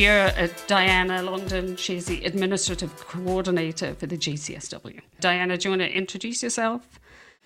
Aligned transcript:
here 0.00 0.32
at 0.34 0.64
Diana 0.66 1.22
Longden. 1.22 1.76
She's 1.76 2.06
the 2.06 2.24
administrative 2.24 2.96
coordinator 3.06 3.94
for 3.94 4.06
the 4.06 4.16
JCSW. 4.16 4.98
Diana, 5.20 5.58
do 5.58 5.68
you 5.68 5.70
want 5.72 5.82
to 5.82 5.94
introduce 5.94 6.42
yourself? 6.42 6.98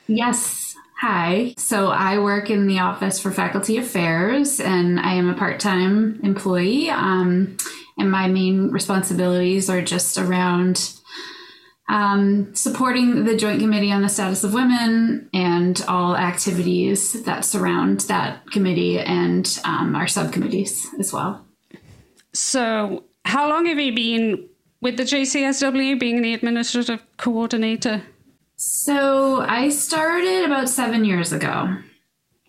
Yes. 0.06 0.76
Hi. 1.00 1.54
So 1.58 1.88
I 1.88 2.20
work 2.20 2.50
in 2.50 2.68
the 2.68 2.78
Office 2.78 3.18
for 3.18 3.32
Faculty 3.32 3.76
Affairs 3.76 4.60
and 4.60 5.00
I 5.00 5.14
am 5.14 5.28
a 5.28 5.34
part 5.34 5.58
time 5.58 6.20
employee. 6.22 6.90
Um, 6.90 7.56
and 7.98 8.08
my 8.08 8.28
main 8.28 8.68
responsibilities 8.68 9.68
are 9.68 9.82
just 9.82 10.16
around 10.16 10.92
um, 11.88 12.54
supporting 12.54 13.24
the 13.24 13.36
Joint 13.36 13.58
Committee 13.58 13.90
on 13.90 14.02
the 14.02 14.08
Status 14.08 14.44
of 14.44 14.54
Women 14.54 15.28
and 15.34 15.84
all 15.88 16.16
activities 16.16 17.24
that 17.24 17.44
surround 17.44 18.02
that 18.02 18.48
committee 18.52 19.00
and 19.00 19.60
um, 19.64 19.96
our 19.96 20.06
subcommittees 20.06 20.86
as 21.00 21.12
well. 21.12 21.43
So, 22.34 23.04
how 23.24 23.48
long 23.48 23.66
have 23.66 23.78
you 23.78 23.94
been 23.94 24.48
with 24.80 24.96
the 24.96 25.04
JCSW, 25.04 25.98
being 25.98 26.20
the 26.20 26.34
administrative 26.34 27.02
coordinator? 27.16 28.02
So, 28.56 29.40
I 29.40 29.68
started 29.68 30.44
about 30.44 30.68
seven 30.68 31.04
years 31.04 31.32
ago. 31.32 31.76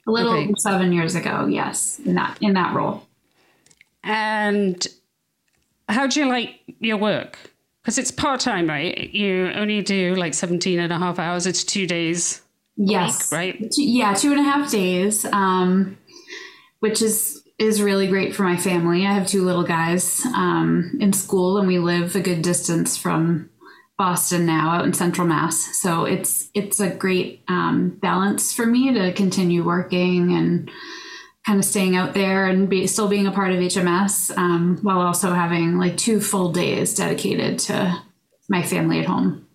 A 0.08 0.12
little 0.12 0.34
okay. 0.34 0.44
over 0.44 0.54
seven 0.58 0.92
years 0.92 1.16
ago, 1.16 1.48
yes, 1.48 2.00
in 2.04 2.16
that 2.16 2.38
in 2.42 2.54
that 2.54 2.76
role. 2.76 3.08
And 4.04 4.86
how 5.90 6.08
do 6.08 6.20
you 6.20 6.28
like 6.28 6.60
your 6.80 6.98
work? 6.98 7.38
Because 7.82 7.98
it's 7.98 8.12
part 8.12 8.40
time, 8.40 8.68
right? 8.68 9.14
You 9.14 9.52
only 9.56 9.82
do 9.82 10.16
like 10.16 10.34
17 10.34 10.80
and 10.80 10.92
a 10.92 10.98
half 10.98 11.20
hours. 11.20 11.46
It's 11.46 11.64
two 11.64 11.88
days. 11.88 12.42
Yes. 12.78 13.32
Week, 13.32 13.38
right? 13.38 13.74
Yeah, 13.78 14.14
two 14.14 14.32
and 14.32 14.40
a 14.40 14.44
half 14.44 14.72
days, 14.72 15.26
um, 15.26 15.98
which 16.80 17.02
is 17.02 17.45
is 17.58 17.82
really 17.82 18.08
great 18.08 18.36
for 18.36 18.44
my 18.44 18.58
family. 18.58 19.06
I 19.06 19.14
have 19.14 19.28
two 19.28 19.44
little 19.44 19.64
guys 19.64 20.26
um, 20.26 20.98
in 21.00 21.14
school, 21.14 21.58
and 21.58 21.68
we 21.68 21.80
live 21.80 22.16
a 22.16 22.20
good 22.20 22.42
distance 22.42 22.98
from 22.98 23.50
Boston 23.98 24.46
now, 24.46 24.72
out 24.72 24.86
in 24.86 24.94
Central 24.94 25.26
Mass. 25.26 25.80
So 25.80 26.04
it's 26.04 26.50
it's 26.54 26.80
a 26.80 26.90
great 26.90 27.44
um, 27.48 27.98
balance 28.02 28.54
for 28.54 28.66
me 28.66 28.94
to 28.94 29.14
continue 29.14 29.64
working 29.64 30.34
and 30.34 30.70
kind 31.46 31.60
of 31.60 31.66
staying 31.66 31.96
out 31.96 32.14
there 32.14 32.48
and 32.48 32.68
be, 32.68 32.88
still 32.88 33.08
being 33.08 33.28
a 33.28 33.32
part 33.32 33.52
of 33.52 33.60
HMS, 33.60 34.36
um, 34.36 34.80
while 34.82 35.00
also 35.00 35.32
having 35.32 35.78
like 35.78 35.96
two 35.96 36.20
full 36.20 36.52
days 36.52 36.96
dedicated 36.96 37.60
to 37.60 38.02
my 38.50 38.64
family 38.64 39.00
at 39.00 39.06
home. 39.06 39.48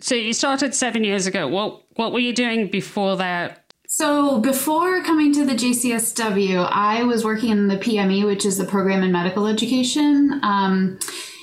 So 0.00 0.14
you 0.14 0.32
started 0.32 0.74
seven 0.74 1.04
years 1.04 1.26
ago. 1.26 1.48
What 1.48 1.82
what 1.96 2.12
were 2.12 2.18
you 2.18 2.32
doing 2.32 2.68
before 2.68 3.16
that? 3.16 3.61
So 3.92 4.38
before 4.40 5.02
coming 5.02 5.34
to 5.34 5.44
the 5.44 5.52
JCSW, 5.52 6.66
I 6.72 7.02
was 7.02 7.26
working 7.26 7.50
in 7.50 7.68
the 7.68 7.76
PME, 7.76 8.24
which 8.24 8.46
is 8.46 8.56
the 8.56 8.64
program 8.64 9.02
in 9.02 9.12
medical 9.12 9.46
education. 9.46 10.40
Um, 10.42 10.98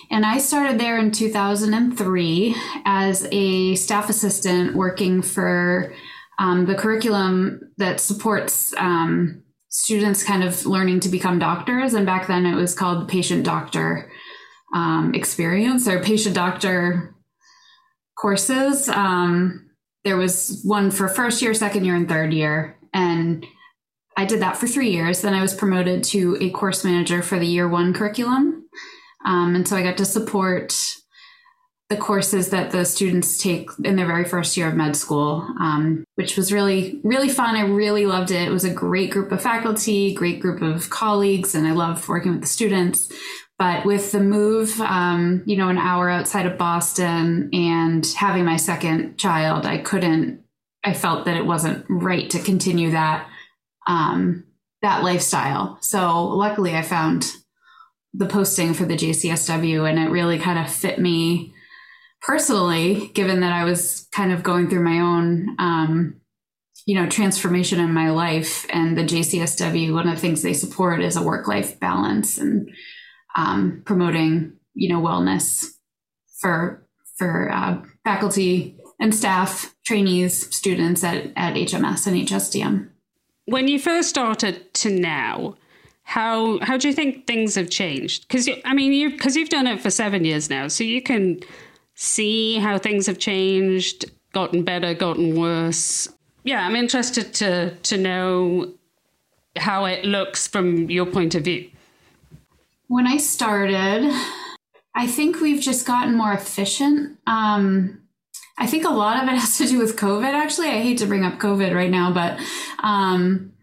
and 0.09 0.25
I 0.25 0.39
started 0.39 0.79
there 0.79 0.97
in 0.97 1.11
2003 1.11 2.55
as 2.85 3.27
a 3.31 3.75
staff 3.75 4.09
assistant 4.09 4.75
working 4.75 5.21
for 5.21 5.93
um, 6.39 6.65
the 6.65 6.73
curriculum 6.73 7.71
that 7.77 7.99
supports 7.99 8.73
um, 8.77 9.43
students 9.67 10.23
kind 10.23 10.43
of 10.43 10.65
learning 10.65 11.01
to 11.01 11.09
become 11.09 11.37
doctors. 11.37 11.93
And 11.93 12.07
back 12.07 12.25
then 12.25 12.47
it 12.47 12.55
was 12.55 12.73
called 12.73 13.03
the 13.03 13.11
patient 13.11 13.45
doctor 13.45 14.11
um, 14.73 15.13
experience 15.13 15.87
or 15.87 16.01
patient 16.01 16.33
doctor 16.33 17.13
courses. 18.17 18.89
Um, 18.89 19.68
there 20.03 20.17
was 20.17 20.61
one 20.63 20.91
for 20.91 21.07
first 21.07 21.41
year, 21.41 21.53
second 21.53 21.85
year, 21.85 21.95
and 21.95 22.07
third 22.07 22.33
year. 22.33 22.77
And 22.93 23.45
I 24.17 24.25
did 24.25 24.41
that 24.41 24.57
for 24.57 24.67
three 24.67 24.91
years. 24.91 25.21
Then 25.21 25.33
I 25.33 25.41
was 25.41 25.53
promoted 25.53 26.03
to 26.05 26.37
a 26.41 26.49
course 26.49 26.83
manager 26.83 27.21
for 27.21 27.39
the 27.39 27.47
year 27.47 27.67
one 27.67 27.93
curriculum. 27.93 28.67
Um, 29.25 29.55
and 29.55 29.67
so 29.67 29.75
I 29.75 29.83
got 29.83 29.97
to 29.97 30.05
support 30.05 30.73
the 31.89 31.97
courses 31.97 32.49
that 32.51 32.71
the 32.71 32.85
students 32.85 33.41
take 33.41 33.69
in 33.83 33.95
their 33.95 34.05
very 34.05 34.23
first 34.23 34.55
year 34.55 34.67
of 34.67 34.75
med 34.75 34.95
school, 34.95 35.47
um, 35.59 36.03
which 36.15 36.37
was 36.37 36.53
really, 36.53 37.01
really 37.03 37.29
fun. 37.29 37.55
I 37.55 37.61
really 37.61 38.05
loved 38.05 38.29
it. 38.29 38.47
It 38.47 38.51
was 38.51 38.63
a 38.63 38.73
great 38.73 39.09
group 39.09 39.31
of 39.31 39.41
faculty, 39.41 40.13
great 40.13 40.39
group 40.39 40.61
of 40.61 40.91
colleagues, 40.91 41.55
and 41.55 41.65
I 41.67 41.71
loved 41.71 42.07
working 42.07 42.33
with 42.33 42.41
the 42.41 42.47
students. 42.47 43.11
But 43.59 43.85
with 43.85 44.13
the 44.13 44.21
move, 44.21 44.79
um, 44.79 45.43
you 45.45 45.57
know, 45.57 45.67
an 45.67 45.77
hour 45.77 46.09
outside 46.09 46.45
of 46.45 46.57
Boston 46.57 47.49
and 47.51 48.07
having 48.17 48.45
my 48.45 48.55
second 48.55 49.17
child, 49.17 49.65
I 49.65 49.79
couldn't, 49.79 50.41
I 50.85 50.93
felt 50.93 51.25
that 51.25 51.35
it 51.35 51.45
wasn't 51.45 51.85
right 51.89 52.29
to 52.29 52.39
continue 52.39 52.91
that, 52.91 53.27
um, 53.85 54.45
that 54.81 55.03
lifestyle. 55.03 55.77
So 55.81 56.23
luckily 56.27 56.73
I 56.73 56.83
found 56.83 57.33
the 58.13 58.27
posting 58.27 58.73
for 58.73 58.85
the 58.85 58.95
JCSW 58.95 59.89
and 59.89 59.99
it 59.99 60.09
really 60.09 60.39
kind 60.39 60.57
of 60.57 60.73
fit 60.73 60.97
me 60.97 61.53
personally, 62.21 63.11
given 63.13 63.41
that 63.41 63.51
I 63.51 63.65
was 63.65 64.07
kind 64.13 64.31
of 64.31 64.41
going 64.41 64.69
through 64.69 64.85
my 64.85 65.01
own, 65.01 65.57
um, 65.59 66.21
you 66.85 66.95
know, 66.95 67.09
transformation 67.09 67.81
in 67.81 67.93
my 67.93 68.09
life 68.09 68.65
and 68.69 68.97
the 68.97 69.03
JCSW, 69.03 69.93
one 69.93 70.07
of 70.07 70.15
the 70.15 70.21
things 70.21 70.41
they 70.41 70.53
support 70.53 71.01
is 71.01 71.17
a 71.17 71.21
work 71.21 71.45
life 71.45 71.77
balance 71.77 72.37
and 72.37 72.69
um, 73.35 73.81
promoting 73.85 74.53
you 74.73 74.89
know 74.89 75.01
wellness 75.01 75.65
for 76.39 76.85
for 77.17 77.51
uh, 77.51 77.81
faculty 78.03 78.77
and 78.99 79.13
staff, 79.15 79.75
trainees, 79.85 80.53
students 80.55 81.03
at, 81.03 81.31
at 81.35 81.55
HMS 81.55 82.07
and 82.07 82.27
HSDM. 82.27 82.89
When 83.45 83.67
you 83.67 83.79
first 83.79 84.09
started 84.09 84.73
to 84.75 84.89
now, 84.89 85.55
how 86.03 86.59
how 86.61 86.77
do 86.77 86.87
you 86.87 86.93
think 86.93 87.27
things 87.27 87.55
have 87.55 87.69
changed? 87.69 88.27
Because 88.27 88.49
I 88.65 88.73
mean, 88.73 88.93
you 88.93 89.11
because 89.11 89.35
you've 89.35 89.49
done 89.49 89.67
it 89.67 89.81
for 89.81 89.89
seven 89.89 90.25
years 90.25 90.49
now, 90.49 90.67
so 90.67 90.83
you 90.83 91.01
can 91.01 91.39
see 91.95 92.57
how 92.57 92.77
things 92.77 93.05
have 93.05 93.19
changed, 93.19 94.05
gotten 94.33 94.63
better, 94.63 94.93
gotten 94.93 95.39
worse. 95.39 96.07
Yeah, 96.43 96.65
I'm 96.65 96.75
interested 96.75 97.33
to 97.35 97.75
to 97.75 97.97
know 97.97 98.73
how 99.57 99.85
it 99.85 100.05
looks 100.05 100.47
from 100.47 100.89
your 100.89 101.05
point 101.05 101.35
of 101.35 101.43
view. 101.43 101.69
When 102.89 103.05
I 103.05 103.17
started, 103.17 104.11
I 104.95 105.05
think 105.05 105.41
we've 105.41 105.61
just 105.61 105.85
gotten 105.85 106.15
more 106.15 106.33
efficient. 106.33 107.19
Um, 107.27 108.01
I 108.57 108.65
think 108.65 108.83
a 108.83 108.89
lot 108.89 109.21
of 109.21 109.29
it 109.29 109.35
has 109.37 109.59
to 109.59 109.67
do 109.67 109.77
with 109.77 109.95
COVID. 109.95 110.33
Actually, 110.33 110.69
I 110.69 110.81
hate 110.81 110.97
to 110.97 111.05
bring 111.05 111.23
up 111.23 111.37
COVID 111.37 111.75
right 111.75 111.91
now, 111.91 112.11
but 112.11 112.39
um, 112.81 113.53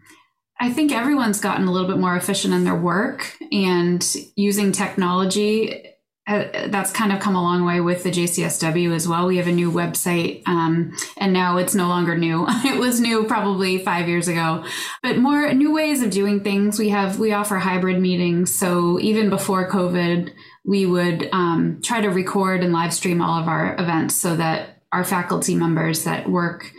I 0.61 0.73
think 0.73 0.93
everyone's 0.93 1.41
gotten 1.41 1.67
a 1.67 1.73
little 1.73 1.89
bit 1.89 1.99
more 1.99 2.17
efficient 2.17 2.55
in 2.55 2.63
their 2.63 2.77
work 2.77 3.37
and 3.51 4.17
using 4.37 4.71
technology 4.71 5.85
uh, 6.27 6.67
that's 6.69 6.91
kind 6.91 7.13
of 7.13 7.21
come 7.21 7.37
a 7.37 7.43
long 7.43 7.65
way 7.65 7.81
with 7.81 8.03
the 8.03 8.11
JCSW 8.11 8.93
as 8.93 9.07
well. 9.07 9.29
We 9.29 9.37
have 9.37 9.47
a 9.47 9.53
new 9.53 9.71
website, 9.71 10.43
um, 10.49 10.97
and 11.17 11.33
now 11.33 11.57
it's 11.57 11.75
no 11.75 11.87
longer 11.87 12.17
new. 12.17 12.47
it 12.65 12.81
was 12.81 13.01
new 13.01 13.25
probably 13.25 13.79
five 13.79 14.09
years 14.09 14.27
ago, 14.27 14.65
but 15.05 15.19
more 15.19 15.53
new 15.55 15.73
ways 15.73 16.03
of 16.03 16.11
doing 16.11 16.41
things. 16.41 16.81
We 16.81 16.89
have 16.89 17.21
we 17.21 17.33
offer 17.33 17.59
hybrid 17.59 18.01
meetings, 18.01 18.53
so 18.53 18.99
even 18.99 19.31
before 19.31 19.71
COVID, 19.71 20.33
we 20.65 20.85
would 20.85 21.29
um, 21.33 21.81
try 21.85 22.01
to 22.01 22.09
record 22.09 22.65
and 22.65 22.73
live 22.73 22.93
stream 22.93 23.23
all 23.23 23.41
of 23.41 23.47
our 23.47 23.77
events 23.79 24.17
so 24.17 24.35
that 24.35 24.83
our 24.91 25.05
faculty 25.05 25.55
members 25.55 26.03
that 26.05 26.29
work 26.29 26.73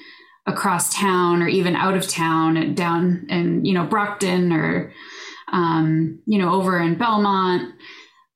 across 0.45 0.93
town 0.93 1.41
or 1.41 1.47
even 1.47 1.75
out 1.75 1.95
of 1.95 2.05
town, 2.05 2.75
down 2.75 3.25
in 3.29 3.63
you 3.63 3.73
know 3.73 3.85
Brockton 3.85 4.51
or 4.51 4.91
um, 5.53 6.19
you 6.25 6.37
know 6.37 6.51
over 6.51 6.77
in 6.81 6.95
Belmont 6.95 7.73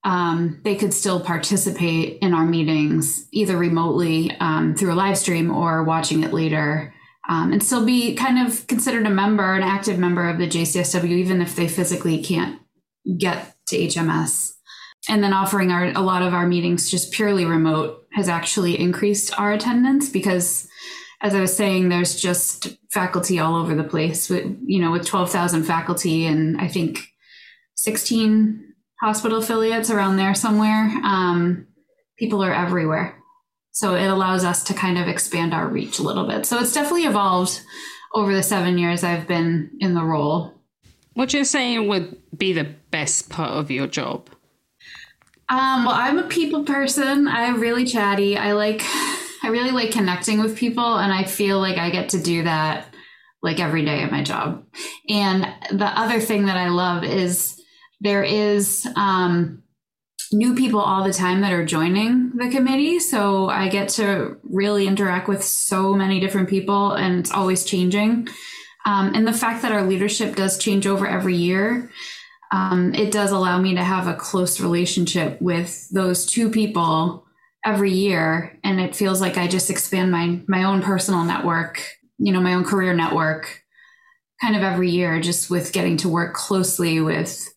um, 0.03 0.59
they 0.63 0.75
could 0.75 0.93
still 0.93 1.19
participate 1.19 2.17
in 2.21 2.33
our 2.33 2.45
meetings 2.45 3.27
either 3.31 3.57
remotely 3.57 4.35
um, 4.39 4.75
through 4.75 4.93
a 4.93 4.95
live 4.95 5.17
stream 5.17 5.51
or 5.51 5.83
watching 5.83 6.23
it 6.23 6.33
later 6.33 6.93
um, 7.29 7.53
and 7.53 7.63
still 7.63 7.85
be 7.85 8.15
kind 8.15 8.45
of 8.45 8.65
considered 8.67 9.05
a 9.05 9.11
member, 9.11 9.53
an 9.53 9.61
active 9.61 9.99
member 9.99 10.27
of 10.27 10.37
the 10.37 10.47
JCSW, 10.47 11.09
even 11.09 11.41
if 11.41 11.55
they 11.55 11.67
physically 11.67 12.21
can't 12.21 12.59
get 13.17 13.55
to 13.67 13.77
HMS. 13.77 14.53
And 15.07 15.23
then 15.23 15.33
offering 15.33 15.71
our, 15.71 15.85
a 15.85 16.01
lot 16.01 16.23
of 16.23 16.33
our 16.33 16.47
meetings 16.47 16.89
just 16.89 17.11
purely 17.11 17.45
remote 17.45 18.05
has 18.13 18.27
actually 18.27 18.79
increased 18.79 19.37
our 19.39 19.53
attendance 19.53 20.09
because 20.09 20.67
as 21.21 21.35
I 21.35 21.41
was 21.41 21.55
saying, 21.55 21.89
there's 21.89 22.19
just 22.19 22.77
faculty 22.91 23.39
all 23.39 23.55
over 23.55 23.75
the 23.75 23.83
place 23.83 24.29
with, 24.29 24.57
you 24.65 24.81
know, 24.81 24.91
with 24.91 25.05
12,000 25.05 25.63
faculty 25.63 26.25
and 26.25 26.59
I 26.59 26.67
think 26.67 27.07
16 27.75 28.70
hospital 29.01 29.39
affiliates 29.39 29.89
around 29.89 30.17
there 30.17 30.35
somewhere. 30.35 30.91
Um, 31.03 31.67
people 32.17 32.43
are 32.43 32.53
everywhere. 32.53 33.17
So 33.71 33.95
it 33.95 34.07
allows 34.07 34.43
us 34.43 34.63
to 34.65 34.73
kind 34.73 34.97
of 34.97 35.07
expand 35.07 35.53
our 35.53 35.67
reach 35.67 35.97
a 35.99 36.03
little 36.03 36.27
bit. 36.27 36.45
So 36.45 36.59
it's 36.59 36.73
definitely 36.73 37.05
evolved 37.05 37.61
over 38.13 38.33
the 38.33 38.43
seven 38.43 38.77
years 38.77 39.03
I've 39.03 39.27
been 39.27 39.71
in 39.79 39.93
the 39.93 40.03
role. 40.03 40.53
What 41.13 41.33
you're 41.33 41.45
saying 41.45 41.87
would 41.87 42.17
be 42.37 42.53
the 42.53 42.75
best 42.91 43.29
part 43.29 43.51
of 43.51 43.71
your 43.71 43.87
job? 43.87 44.29
Um, 45.49 45.85
well, 45.85 45.95
I'm 45.95 46.17
a 46.17 46.27
people 46.27 46.63
person. 46.63 47.27
I'm 47.27 47.59
really 47.59 47.85
chatty. 47.85 48.37
I 48.37 48.53
like, 48.53 48.81
I 49.43 49.49
really 49.49 49.71
like 49.71 49.91
connecting 49.91 50.39
with 50.39 50.57
people, 50.57 50.97
and 50.97 51.11
I 51.11 51.23
feel 51.23 51.59
like 51.59 51.77
I 51.77 51.89
get 51.89 52.09
to 52.09 52.21
do 52.21 52.43
that 52.43 52.85
like 53.43 53.59
every 53.59 53.83
day 53.83 54.03
at 54.03 54.11
my 54.11 54.23
job. 54.23 54.63
And 55.09 55.47
the 55.71 55.87
other 55.87 56.19
thing 56.19 56.45
that 56.45 56.57
I 56.57 56.69
love 56.69 57.03
is 57.03 57.60
there 58.01 58.23
is 58.23 58.87
um, 58.95 59.61
new 60.31 60.55
people 60.55 60.79
all 60.79 61.03
the 61.03 61.13
time 61.13 61.41
that 61.41 61.53
are 61.53 61.65
joining 61.65 62.31
the 62.35 62.49
committee. 62.49 62.99
So 62.99 63.47
I 63.47 63.69
get 63.69 63.89
to 63.89 64.37
really 64.43 64.87
interact 64.87 65.27
with 65.27 65.43
so 65.43 65.93
many 65.93 66.19
different 66.19 66.49
people 66.49 66.93
and 66.93 67.19
it's 67.19 67.31
always 67.31 67.63
changing. 67.63 68.27
Um, 68.85 69.13
and 69.13 69.27
the 69.27 69.33
fact 69.33 69.61
that 69.61 69.71
our 69.71 69.83
leadership 69.83 70.35
does 70.35 70.57
change 70.57 70.87
over 70.87 71.07
every 71.07 71.35
year, 71.35 71.91
um, 72.51 72.95
it 72.95 73.11
does 73.11 73.31
allow 73.31 73.61
me 73.61 73.75
to 73.75 73.83
have 73.83 74.07
a 74.07 74.15
close 74.15 74.59
relationship 74.59 75.39
with 75.39 75.87
those 75.89 76.25
two 76.25 76.49
people 76.49 77.25
every 77.63 77.91
year. 77.91 78.57
And 78.63 78.81
it 78.81 78.95
feels 78.95 79.21
like 79.21 79.37
I 79.37 79.47
just 79.47 79.69
expand 79.69 80.11
my, 80.11 80.39
my 80.47 80.63
own 80.63 80.81
personal 80.81 81.23
network, 81.23 81.83
you 82.17 82.33
know, 82.33 82.41
my 82.41 82.55
own 82.55 82.63
career 82.63 82.95
network 82.95 83.61
kind 84.41 84.55
of 84.55 84.63
every 84.63 84.89
year, 84.89 85.21
just 85.21 85.51
with 85.51 85.71
getting 85.71 85.97
to 85.97 86.09
work 86.09 86.33
closely 86.33 86.99
with 86.99 87.50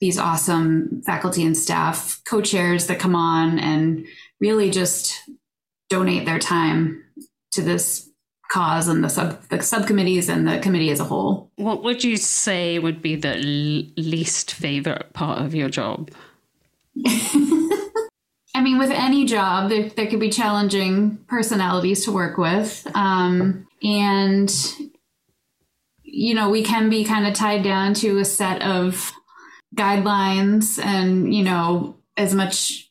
these 0.00 0.18
awesome 0.18 1.02
faculty 1.04 1.44
and 1.44 1.56
staff 1.56 2.20
co-chairs 2.24 2.86
that 2.86 2.98
come 2.98 3.14
on 3.14 3.58
and 3.58 4.06
really 4.40 4.70
just 4.70 5.18
donate 5.88 6.24
their 6.24 6.38
time 6.38 7.02
to 7.52 7.62
this 7.62 8.08
cause 8.50 8.88
and 8.88 9.04
the 9.04 9.08
sub 9.08 9.42
the 9.48 9.60
subcommittees 9.62 10.28
and 10.28 10.48
the 10.48 10.58
committee 10.60 10.90
as 10.90 11.00
a 11.00 11.04
whole. 11.04 11.50
What 11.56 11.82
would 11.82 12.02
you 12.02 12.16
say 12.16 12.78
would 12.78 13.02
be 13.02 13.16
the 13.16 13.36
l- 13.36 14.02
least 14.02 14.54
favorite 14.54 15.12
part 15.12 15.42
of 15.42 15.54
your 15.54 15.68
job? 15.68 16.10
I 18.54 18.60
mean, 18.60 18.78
with 18.78 18.90
any 18.90 19.24
job, 19.24 19.68
there, 19.68 19.88
there 19.90 20.06
could 20.08 20.18
be 20.18 20.30
challenging 20.30 21.18
personalities 21.28 22.04
to 22.04 22.12
work 22.12 22.38
with. 22.38 22.86
Um, 22.94 23.68
and, 23.84 24.52
you 26.02 26.34
know, 26.34 26.50
we 26.50 26.64
can 26.64 26.90
be 26.90 27.04
kind 27.04 27.26
of 27.26 27.34
tied 27.34 27.62
down 27.62 27.94
to 27.94 28.18
a 28.18 28.24
set 28.24 28.62
of 28.62 29.12
guidelines 29.74 30.82
and 30.82 31.34
you 31.34 31.44
know 31.44 31.96
as 32.16 32.34
much 32.34 32.90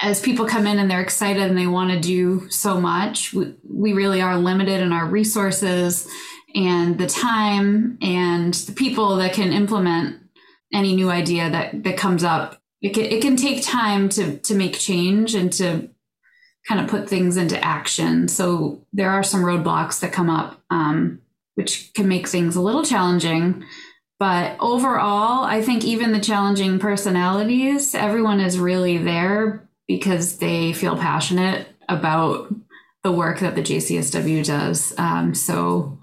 as 0.00 0.20
people 0.20 0.46
come 0.46 0.66
in 0.66 0.78
and 0.78 0.90
they're 0.90 1.00
excited 1.00 1.42
and 1.42 1.56
they 1.56 1.66
want 1.66 1.90
to 1.90 2.00
do 2.00 2.48
so 2.50 2.80
much 2.80 3.32
we, 3.32 3.54
we 3.62 3.92
really 3.92 4.20
are 4.20 4.36
limited 4.36 4.80
in 4.80 4.92
our 4.92 5.06
resources 5.06 6.08
and 6.54 6.98
the 6.98 7.06
time 7.06 7.98
and 8.00 8.54
the 8.54 8.72
people 8.72 9.16
that 9.16 9.32
can 9.32 9.52
implement 9.52 10.20
any 10.72 10.94
new 10.94 11.10
idea 11.10 11.50
that 11.50 11.84
that 11.84 11.96
comes 11.96 12.24
up. 12.24 12.60
It 12.80 12.90
can, 12.90 13.04
it 13.04 13.22
can 13.22 13.36
take 13.36 13.64
time 13.64 14.08
to 14.10 14.38
to 14.38 14.54
make 14.54 14.78
change 14.78 15.34
and 15.34 15.52
to 15.54 15.88
kind 16.68 16.80
of 16.80 16.88
put 16.88 17.08
things 17.08 17.36
into 17.36 17.62
action. 17.62 18.28
So 18.28 18.86
there 18.92 19.10
are 19.10 19.22
some 19.22 19.42
roadblocks 19.42 20.00
that 20.00 20.12
come 20.12 20.30
up 20.30 20.62
um, 20.70 21.20
which 21.54 21.92
can 21.94 22.08
make 22.08 22.26
things 22.26 22.56
a 22.56 22.62
little 22.62 22.84
challenging 22.84 23.64
but 24.18 24.56
overall, 24.60 25.44
I 25.44 25.62
think 25.62 25.84
even 25.84 26.12
the 26.12 26.20
challenging 26.20 26.78
personalities, 26.78 27.94
everyone 27.94 28.40
is 28.40 28.58
really 28.58 28.98
there 28.98 29.68
because 29.88 30.38
they 30.38 30.72
feel 30.72 30.96
passionate 30.96 31.68
about 31.88 32.54
the 33.02 33.12
work 33.12 33.40
that 33.40 33.54
the 33.54 33.62
JCSW 33.62 34.44
does. 34.44 34.94
Um, 34.98 35.34
so, 35.34 35.98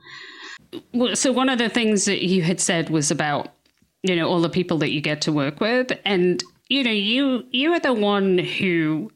so 1.13 1.31
one 1.31 1.50
of 1.50 1.58
the 1.58 1.69
things 1.69 2.06
that 2.06 2.24
you 2.24 2.44
had 2.44 2.60
said 2.60 2.90
was 2.90 3.12
about 3.12 3.54
you 4.04 4.16
know 4.16 4.28
all 4.28 4.42
the 4.42 4.50
people 4.50 4.78
that 4.80 4.92
you 4.92 5.02
get 5.02 5.22
to 5.22 5.31
work 5.31 5.60
with, 5.60 5.92
and 6.06 6.44
you 6.69 6.84
know 6.84 6.92
you 6.92 7.46
you 7.52 7.72
are 7.74 7.80
the 7.80 7.94
one 7.94 8.38
who 8.38 9.12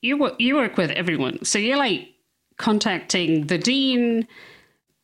you 0.00 0.30
you 0.38 0.56
work 0.56 0.76
with 0.76 0.90
everyone. 0.90 1.44
So 1.44 1.58
you're 1.58 1.78
like 1.78 2.08
contacting 2.56 3.46
the 3.46 3.58
dean. 3.58 4.26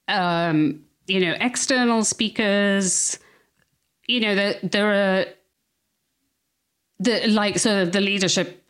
Um, 0.09 0.85
you 1.09 1.21
know, 1.21 1.35
external 1.41 2.05
speakers, 2.05 3.19
you 4.07 4.21
know, 4.21 4.35
there, 4.35 4.55
there 4.63 4.93
are 4.93 5.25
the 7.01 7.27
like 7.29 7.59
sort 7.59 7.79
of 7.79 7.93
the 7.93 8.01
leadership 8.01 8.63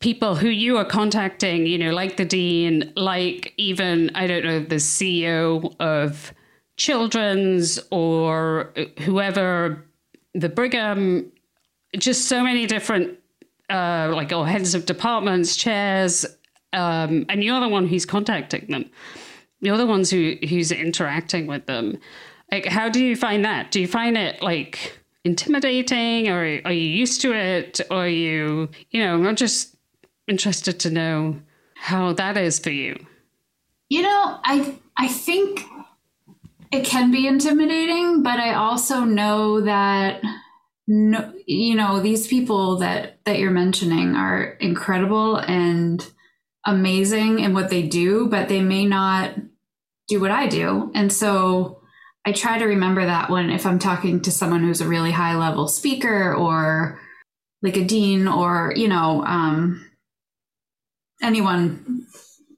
people 0.00 0.34
who 0.34 0.48
you 0.48 0.78
are 0.78 0.84
contacting, 0.84 1.66
you 1.66 1.78
know, 1.78 1.90
like 1.90 2.16
the 2.16 2.24
dean, 2.24 2.92
like 2.96 3.52
even, 3.56 4.10
I 4.14 4.26
don't 4.26 4.44
know, 4.44 4.60
the 4.60 4.76
CEO 4.76 5.74
of 5.78 6.32
Children's 6.76 7.78
or 7.90 8.72
whoever, 9.00 9.84
the 10.34 10.48
Brigham, 10.48 11.30
just 11.98 12.26
so 12.26 12.42
many 12.42 12.66
different, 12.66 13.18
uh, 13.68 14.10
like, 14.14 14.32
or 14.32 14.46
heads 14.46 14.74
of 14.74 14.86
departments, 14.86 15.54
chairs, 15.54 16.24
um, 16.72 17.26
and 17.28 17.44
you're 17.44 17.60
the 17.60 17.68
one 17.68 17.86
who's 17.86 18.06
contacting 18.06 18.66
them 18.68 18.90
you're 19.60 19.76
the 19.76 19.86
ones 19.86 20.10
who 20.10 20.36
who's 20.48 20.72
interacting 20.72 21.46
with 21.46 21.66
them. 21.66 21.98
Like, 22.50 22.66
how 22.66 22.88
do 22.88 23.04
you 23.04 23.16
find 23.16 23.44
that? 23.44 23.70
Do 23.70 23.80
you 23.80 23.86
find 23.86 24.16
it 24.16 24.42
like 24.42 24.98
intimidating, 25.24 26.28
or 26.28 26.60
are 26.64 26.72
you 26.72 26.88
used 26.88 27.20
to 27.22 27.32
it, 27.32 27.80
or 27.90 28.08
you, 28.08 28.68
you 28.90 29.04
know, 29.04 29.22
I'm 29.22 29.36
just 29.36 29.76
interested 30.26 30.80
to 30.80 30.90
know 30.90 31.40
how 31.74 32.12
that 32.12 32.36
is 32.36 32.58
for 32.58 32.70
you. 32.70 32.94
You 33.88 34.02
know, 34.02 34.40
I 34.44 34.76
I 34.96 35.08
think 35.08 35.62
it 36.70 36.84
can 36.84 37.10
be 37.10 37.26
intimidating, 37.26 38.22
but 38.22 38.38
I 38.38 38.54
also 38.54 39.00
know 39.00 39.60
that 39.62 40.22
no, 40.86 41.32
you 41.46 41.74
know, 41.74 42.00
these 42.00 42.26
people 42.26 42.78
that 42.78 43.18
that 43.24 43.38
you're 43.38 43.50
mentioning 43.50 44.14
are 44.14 44.44
incredible 44.60 45.36
and 45.36 46.06
amazing 46.64 47.40
in 47.40 47.54
what 47.54 47.70
they 47.70 47.82
do, 47.82 48.28
but 48.28 48.48
they 48.48 48.60
may 48.60 48.84
not 48.84 49.34
do 50.10 50.20
what 50.20 50.30
I 50.30 50.46
do. 50.46 50.90
And 50.94 51.12
so 51.12 51.80
I 52.26 52.32
try 52.32 52.58
to 52.58 52.66
remember 52.66 53.06
that 53.06 53.30
when 53.30 53.48
if 53.48 53.64
I'm 53.64 53.78
talking 53.78 54.20
to 54.22 54.30
someone 54.30 54.62
who's 54.62 54.82
a 54.82 54.88
really 54.88 55.12
high 55.12 55.36
level 55.36 55.68
speaker 55.68 56.34
or 56.34 57.00
like 57.62 57.76
a 57.76 57.84
dean 57.84 58.28
or, 58.28 58.72
you 58.76 58.88
know, 58.88 59.24
um, 59.24 59.90
anyone 61.22 62.06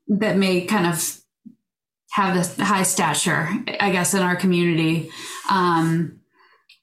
that 0.09 0.37
may 0.37 0.65
kind 0.67 0.87
of 0.87 1.19
have 2.11 2.37
a 2.37 2.65
high 2.65 2.83
stature, 2.83 3.49
I 3.81 3.93
guess, 3.93 4.15
in 4.15 4.23
our 4.23 4.37
community. 4.37 5.11
Um, 5.51 6.21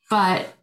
but 0.10 0.54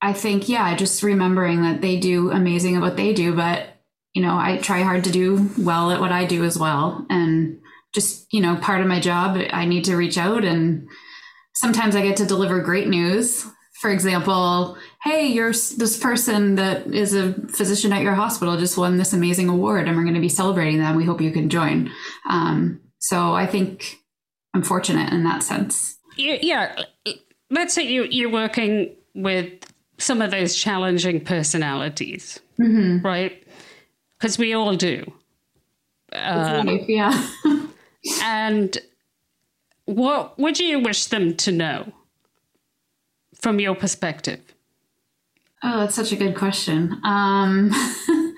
I 0.00 0.12
think, 0.12 0.48
yeah, 0.48 0.74
just 0.76 1.02
remembering 1.02 1.62
that 1.62 1.80
they 1.80 1.98
do 1.98 2.30
amazing 2.30 2.76
at 2.76 2.82
what 2.82 2.96
they 2.96 3.12
do, 3.12 3.34
but 3.34 3.68
you 4.14 4.20
know, 4.20 4.36
I 4.36 4.58
try 4.58 4.82
hard 4.82 5.04
to 5.04 5.10
do 5.10 5.50
well 5.58 5.90
at 5.90 6.00
what 6.00 6.12
I 6.12 6.26
do 6.26 6.44
as 6.44 6.58
well. 6.58 7.06
And 7.08 7.61
just, 7.92 8.32
you 8.32 8.40
know, 8.40 8.56
part 8.56 8.80
of 8.80 8.86
my 8.86 9.00
job, 9.00 9.38
I 9.50 9.64
need 9.64 9.84
to 9.84 9.96
reach 9.96 10.18
out 10.18 10.44
and 10.44 10.88
sometimes 11.54 11.94
I 11.94 12.02
get 12.02 12.16
to 12.18 12.26
deliver 12.26 12.60
great 12.60 12.88
news. 12.88 13.46
For 13.80 13.90
example, 13.90 14.76
hey, 15.02 15.26
you're 15.26 15.50
this 15.50 15.98
person 15.98 16.54
that 16.54 16.86
is 16.86 17.14
a 17.14 17.34
physician 17.48 17.92
at 17.92 18.02
your 18.02 18.14
hospital 18.14 18.56
just 18.56 18.78
won 18.78 18.96
this 18.96 19.12
amazing 19.12 19.48
award 19.48 19.88
and 19.88 19.96
we're 19.96 20.04
going 20.04 20.14
to 20.14 20.20
be 20.20 20.28
celebrating 20.28 20.78
them. 20.78 20.96
We 20.96 21.04
hope 21.04 21.20
you 21.20 21.32
can 21.32 21.48
join. 21.48 21.90
Um, 22.30 22.80
so 22.98 23.34
I 23.34 23.46
think 23.46 23.98
I'm 24.54 24.62
fortunate 24.62 25.12
in 25.12 25.24
that 25.24 25.42
sense. 25.42 25.98
Yeah. 26.16 26.84
Let's 27.50 27.74
say 27.74 27.82
you, 27.82 28.04
you're 28.04 28.30
working 28.30 28.94
with 29.14 29.52
some 29.98 30.22
of 30.22 30.30
those 30.30 30.54
challenging 30.54 31.24
personalities, 31.24 32.40
mm-hmm. 32.60 33.04
right? 33.04 33.42
Because 34.18 34.38
we 34.38 34.54
all 34.54 34.76
do. 34.76 35.12
Uh, 36.12 36.64
yeah. 36.86 37.28
And 38.22 38.76
what 39.84 40.38
would 40.38 40.58
you 40.58 40.80
wish 40.80 41.06
them 41.06 41.36
to 41.36 41.52
know 41.52 41.92
from 43.34 43.60
your 43.60 43.74
perspective? 43.74 44.40
Oh, 45.62 45.80
that's 45.80 45.94
such 45.94 46.12
a 46.12 46.16
good 46.16 46.36
question. 46.36 47.00
Um, 47.04 47.70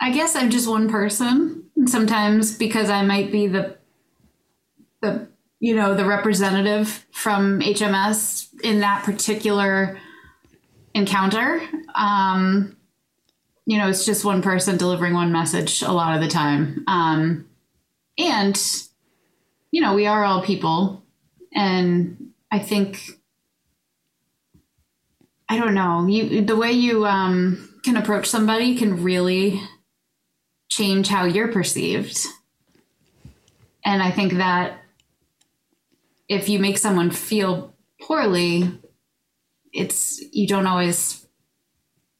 I 0.00 0.12
guess 0.12 0.36
I'm 0.36 0.50
just 0.50 0.68
one 0.68 0.88
person. 0.88 1.64
Sometimes 1.86 2.56
because 2.56 2.90
I 2.90 3.02
might 3.02 3.32
be 3.32 3.48
the 3.48 3.76
the 5.00 5.28
you 5.58 5.74
know 5.74 5.94
the 5.94 6.04
representative 6.04 7.06
from 7.10 7.60
HMS 7.60 8.48
in 8.62 8.80
that 8.80 9.04
particular 9.04 9.98
encounter. 10.94 11.60
Um, 11.94 12.75
you 13.66 13.78
know, 13.78 13.88
it's 13.88 14.06
just 14.06 14.24
one 14.24 14.42
person 14.42 14.76
delivering 14.76 15.12
one 15.12 15.32
message 15.32 15.82
a 15.82 15.90
lot 15.90 16.14
of 16.14 16.22
the 16.22 16.28
time. 16.28 16.84
Um, 16.86 17.48
and, 18.16 18.56
you 19.72 19.80
know, 19.80 19.94
we 19.94 20.06
are 20.06 20.24
all 20.24 20.40
people. 20.40 21.02
And 21.52 22.32
I 22.50 22.60
think, 22.60 23.10
I 25.48 25.58
don't 25.58 25.74
know, 25.74 26.06
you, 26.06 26.42
the 26.42 26.56
way 26.56 26.70
you 26.70 27.06
um, 27.06 27.80
can 27.82 27.96
approach 27.96 28.28
somebody 28.28 28.76
can 28.76 29.02
really 29.02 29.60
change 30.68 31.08
how 31.08 31.24
you're 31.24 31.52
perceived. 31.52 32.24
And 33.84 34.00
I 34.00 34.12
think 34.12 34.34
that 34.34 34.78
if 36.28 36.48
you 36.48 36.60
make 36.60 36.78
someone 36.78 37.10
feel 37.10 37.74
poorly, 38.00 38.78
it's, 39.72 40.22
you 40.32 40.46
don't 40.46 40.66
always 40.66 41.26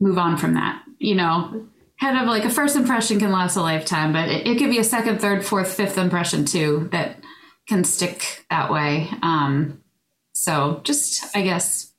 move 0.00 0.18
on 0.18 0.36
from 0.36 0.54
that 0.54 0.85
you 0.98 1.14
know, 1.14 1.66
kind 2.00 2.18
of 2.18 2.26
like 2.26 2.44
a 2.44 2.50
first 2.50 2.76
impression 2.76 3.18
can 3.18 3.32
last 3.32 3.56
a 3.56 3.62
lifetime, 3.62 4.12
but 4.12 4.28
it, 4.28 4.46
it 4.46 4.58
could 4.58 4.70
be 4.70 4.78
a 4.78 4.84
second, 4.84 5.20
third, 5.20 5.44
fourth, 5.44 5.72
fifth 5.74 5.98
impression 5.98 6.44
too 6.44 6.88
that 6.92 7.18
can 7.66 7.84
stick 7.84 8.44
that 8.50 8.70
way. 8.70 9.08
Um, 9.22 9.82
So 10.32 10.80
just, 10.84 11.34
I 11.34 11.42
guess, 11.42 11.92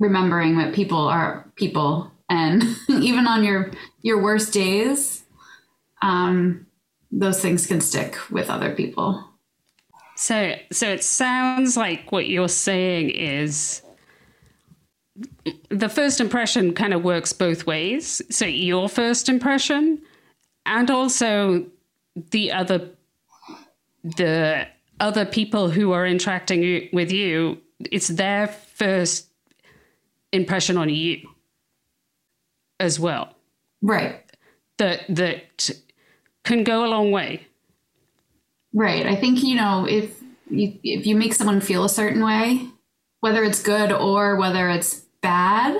remembering 0.00 0.58
that 0.58 0.74
people 0.74 0.98
are 0.98 1.50
people, 1.54 2.10
and 2.28 2.62
even 2.88 3.26
on 3.26 3.44
your 3.44 3.70
your 4.02 4.20
worst 4.20 4.52
days, 4.52 5.24
um, 6.02 6.66
those 7.12 7.40
things 7.40 7.66
can 7.66 7.80
stick 7.80 8.16
with 8.30 8.50
other 8.50 8.74
people. 8.74 9.24
So, 10.16 10.54
so 10.70 10.88
it 10.88 11.02
sounds 11.04 11.76
like 11.76 12.12
what 12.12 12.28
you're 12.28 12.48
saying 12.48 13.10
is 13.10 13.82
the 15.68 15.88
first 15.88 16.20
impression 16.20 16.74
kind 16.74 16.94
of 16.94 17.02
works 17.02 17.32
both 17.32 17.66
ways. 17.66 18.22
So 18.30 18.46
your 18.46 18.88
first 18.88 19.28
impression 19.28 20.00
and 20.66 20.90
also 20.90 21.66
the 22.30 22.52
other 22.52 22.90
the 24.02 24.66
other 24.98 25.24
people 25.24 25.70
who 25.70 25.92
are 25.92 26.06
interacting 26.06 26.88
with 26.92 27.12
you, 27.12 27.58
it's 27.90 28.08
their 28.08 28.46
first 28.46 29.28
impression 30.32 30.76
on 30.76 30.88
you 30.88 31.28
as 32.78 32.98
well. 32.98 33.34
Right. 33.82 34.24
That 34.78 35.04
that 35.08 35.70
can 36.44 36.64
go 36.64 36.84
a 36.84 36.88
long 36.88 37.10
way. 37.10 37.46
Right. 38.72 39.06
I 39.06 39.16
think 39.16 39.42
you 39.42 39.56
know 39.56 39.86
if 39.88 40.22
you 40.48 40.78
if 40.82 41.06
you 41.06 41.16
make 41.16 41.34
someone 41.34 41.60
feel 41.60 41.84
a 41.84 41.88
certain 41.88 42.24
way, 42.24 42.68
whether 43.20 43.44
it's 43.44 43.62
good 43.62 43.92
or 43.92 44.36
whether 44.36 44.68
it's 44.68 44.94
bad, 45.20 45.78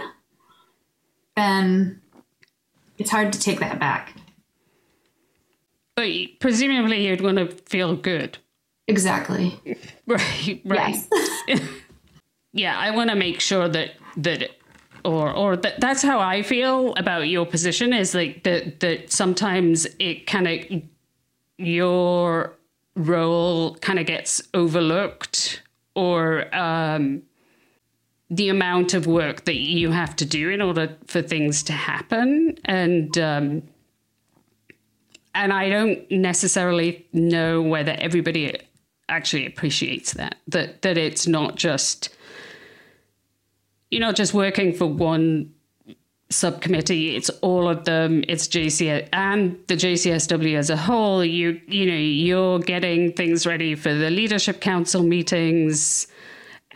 then 1.37 2.01
it's 2.99 3.11
hard 3.11 3.33
to 3.33 3.41
take 3.41 3.61
that 3.61 3.79
back. 3.79 4.15
But 5.97 6.11
presumably 6.39 7.07
you'd 7.07 7.21
want 7.21 7.39
to 7.39 7.49
feel 7.49 7.97
good. 7.97 8.39
Exactly. 8.87 9.59
Right, 10.07 10.61
right. 10.65 10.97
Yes. 11.47 11.61
yeah, 12.53 12.77
I 12.77 12.91
want 12.91 13.11
to 13.11 13.17
make 13.17 13.41
sure 13.41 13.69
that 13.69 13.93
that 14.17 14.51
or 15.05 15.33
or 15.33 15.57
that 15.57 15.81
that's 15.81 16.03
how 16.03 16.19
I 16.19 16.43
feel 16.43 16.95
about 16.97 17.29
your 17.29 17.47
position 17.47 17.93
is 17.93 18.13
like 18.13 18.43
that 18.43 18.81
that 18.81 19.13
sometimes 19.13 19.87
it 20.01 20.27
kind 20.27 20.49
of 20.49 20.83
your 21.59 22.57
role 22.97 23.77
kind 23.77 24.01
of 24.01 24.07
gets 24.07 24.43
overlooked 24.53 25.63
or 25.95 26.53
um 26.53 27.23
the 28.31 28.49
amount 28.49 28.95
of 28.95 29.07
work 29.07 29.45
that 29.45 29.57
you 29.57 29.91
have 29.91 30.15
to 30.17 30.25
do 30.25 30.51
in 30.51 30.63
order 30.63 30.97
for 31.07 31.21
things 31.21 31.65
to 31.65 31.73
happen. 31.73 32.57
And 32.65 33.19
um, 33.19 33.63
and 35.35 35.53
I 35.53 35.69
don't 35.69 36.11
necessarily 36.11 37.07
know 37.13 37.61
whether 37.61 37.93
everybody 37.99 38.59
actually 39.09 39.47
appreciates 39.47 40.13
that 40.15 40.37
that 40.49 40.83
that 40.83 40.97
it's 40.97 41.27
not 41.27 41.57
just 41.57 42.11
you're 43.91 44.01
not 44.01 44.15
just 44.15 44.33
working 44.33 44.73
for 44.73 44.87
one 44.87 45.53
subcommittee. 46.31 47.17
It's 47.17 47.29
all 47.41 47.69
of 47.69 47.85
them. 47.85 48.23
It's 48.29 48.47
JC 48.47 49.09
and 49.13 49.59
the 49.67 49.75
JCSW 49.75 50.57
as 50.57 50.71
a 50.71 50.77
whole. 50.77 51.25
You 51.25 51.61
you 51.67 51.87
know 51.87 51.97
you're 51.97 52.61
getting 52.61 53.13
things 53.13 53.47
ready 53.47 53.75
for 53.75 53.93
the 53.93 54.11
leadership 54.11 54.61
council 54.61 55.03
meetings 55.03 56.07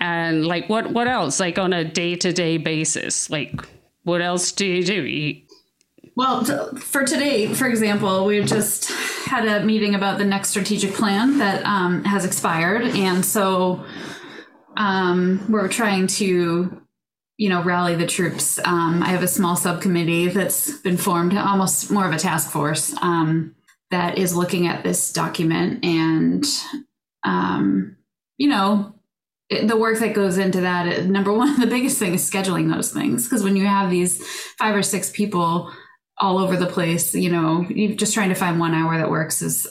and 0.00 0.46
like 0.46 0.68
what 0.68 0.90
what 0.90 1.08
else? 1.08 1.40
Like 1.40 1.58
on 1.58 1.72
a 1.72 1.84
day-to-day 1.84 2.58
basis 2.58 3.30
like 3.30 3.52
what 4.02 4.20
else 4.20 4.52
do 4.52 4.66
you 4.66 4.84
do? 4.84 5.04
You, 5.04 5.42
well 6.16 6.44
for 6.76 7.04
today 7.04 7.52
for 7.54 7.66
example 7.66 8.26
we 8.26 8.42
just 8.44 8.90
had 9.26 9.46
a 9.46 9.64
meeting 9.64 9.94
about 9.94 10.18
the 10.18 10.24
next 10.24 10.50
strategic 10.50 10.94
plan 10.94 11.38
that 11.38 11.64
um, 11.64 12.04
has 12.04 12.24
expired. 12.24 12.82
And 12.82 13.24
so 13.24 13.84
um, 14.76 15.44
we're 15.48 15.68
trying 15.68 16.06
to 16.06 16.80
you 17.36 17.48
know 17.48 17.62
rally 17.62 17.94
the 17.96 18.06
troops. 18.06 18.58
Um, 18.64 19.02
i 19.02 19.08
have 19.08 19.22
a 19.22 19.28
small 19.28 19.56
subcommittee 19.56 20.28
that's 20.28 20.78
been 20.80 20.96
formed 20.96 21.36
almost 21.36 21.90
more 21.90 22.06
of 22.06 22.12
a 22.12 22.18
task 22.18 22.50
force 22.50 22.94
um, 23.02 23.54
that 23.90 24.18
is 24.18 24.36
looking 24.36 24.66
at 24.66 24.84
this 24.84 25.12
document 25.12 25.84
and 25.84 26.44
um, 27.24 27.96
you 28.38 28.48
know 28.48 28.94
the 29.50 29.76
work 29.76 29.98
that 29.98 30.14
goes 30.14 30.38
into 30.38 30.60
that 30.60 31.04
number 31.06 31.32
one 31.32 31.58
the 31.60 31.66
biggest 31.66 31.98
thing 31.98 32.14
is 32.14 32.28
scheduling 32.28 32.72
those 32.72 32.92
things. 32.92 33.24
Because 33.24 33.42
when 33.42 33.56
you 33.56 33.66
have 33.66 33.90
these 33.90 34.26
five 34.58 34.74
or 34.74 34.82
six 34.82 35.10
people 35.10 35.70
all 36.18 36.38
over 36.38 36.56
the 36.56 36.66
place 36.66 37.12
you 37.12 37.30
know 37.30 37.66
you 37.68 37.94
just 37.94 38.14
trying 38.14 38.28
to 38.28 38.36
find 38.36 38.60
one 38.60 38.72
hour 38.72 38.96
that 38.96 39.10
works 39.10 39.42
is 39.42 39.66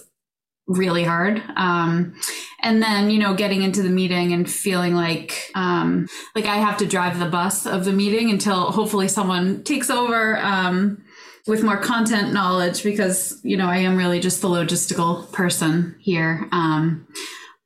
really 0.67 1.03
hard. 1.03 1.41
Um, 1.55 2.15
and 2.61 2.81
then 2.81 3.09
you 3.09 3.19
know 3.19 3.33
getting 3.33 3.63
into 3.63 3.81
the 3.81 3.89
meeting 3.89 4.31
and 4.33 4.49
feeling 4.49 4.95
like 4.95 5.51
um, 5.55 6.07
like 6.35 6.45
i 6.45 6.55
have 6.55 6.77
to 6.77 6.85
drive 6.85 7.19
the 7.19 7.25
bus 7.25 7.65
of 7.65 7.85
the 7.85 7.91
meeting 7.91 8.29
until 8.29 8.71
hopefully 8.71 9.07
someone 9.07 9.63
takes 9.63 9.89
over 9.89 10.37
um, 10.37 11.03
with 11.47 11.63
more 11.63 11.77
content 11.77 12.31
knowledge 12.31 12.83
because 12.83 13.41
you 13.43 13.57
know 13.57 13.67
i 13.67 13.77
am 13.77 13.97
really 13.97 14.21
just 14.21 14.41
the 14.41 14.47
logistical 14.47 15.29
person 15.33 15.95
here. 15.99 16.47
Um, 16.51 17.07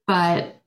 but 0.07 0.57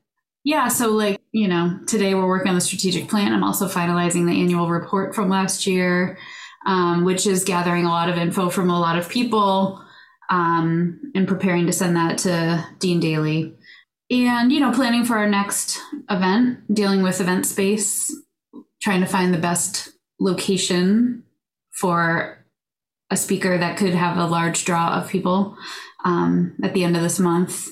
yeah, 0.45 0.69
so 0.69 0.91
like, 0.91 1.20
you 1.33 1.47
know, 1.47 1.79
today 1.87 2.15
we're 2.15 2.27
working 2.27 2.49
on 2.49 2.55
the 2.55 2.61
strategic 2.61 3.09
plan. 3.09 3.33
I'm 3.33 3.45
also 3.45 3.69
finalizing 3.69 4.27
the 4.27 4.41
annual 4.41 4.69
report 4.69 5.15
from 5.15 5.29
last 5.29 5.67
year, 5.67 6.19
um, 6.67 7.05
which 7.05 7.27
is 7.27 7.45
gathering 7.45 7.85
a 7.85 7.91
lot 7.91 8.09
of 8.09 8.17
info 8.17 8.51
from 8.51 8.71
a 8.71 8.81
lot 8.81 8.99
of 8.99 9.09
people 9.09 9.83
um, 10.29 11.13
and 11.15 11.29
preparing 11.29 11.67
to 11.67 11.73
send 11.73 11.97
that 11.97 12.19
to 12.19 12.67
Dean 12.79 13.01
Daley. 13.01 13.55
And, 14.11 14.51
you 14.51 14.59
know, 14.59 14.73
planning 14.73 15.05
for 15.05 15.19
our 15.19 15.29
next 15.29 15.79
event, 16.09 16.75
dealing 16.75 17.03
with 17.03 17.21
event 17.21 17.47
space, 17.47 18.13
trying 18.83 19.01
to 19.01 19.07
find 19.07 19.33
the 19.33 19.39
best 19.39 19.91
location 20.19 21.23
for 21.71 22.45
a 23.11 23.17
speaker 23.17 23.57
that 23.57 23.77
could 23.77 23.95
have 23.95 24.17
a 24.17 24.27
large 24.27 24.65
draw 24.65 24.99
of 24.99 25.09
people 25.09 25.57
um, 26.05 26.57
at 26.63 26.75
the 26.75 26.83
end 26.83 26.97
of 26.97 27.03
this 27.03 27.21
month. 27.21 27.69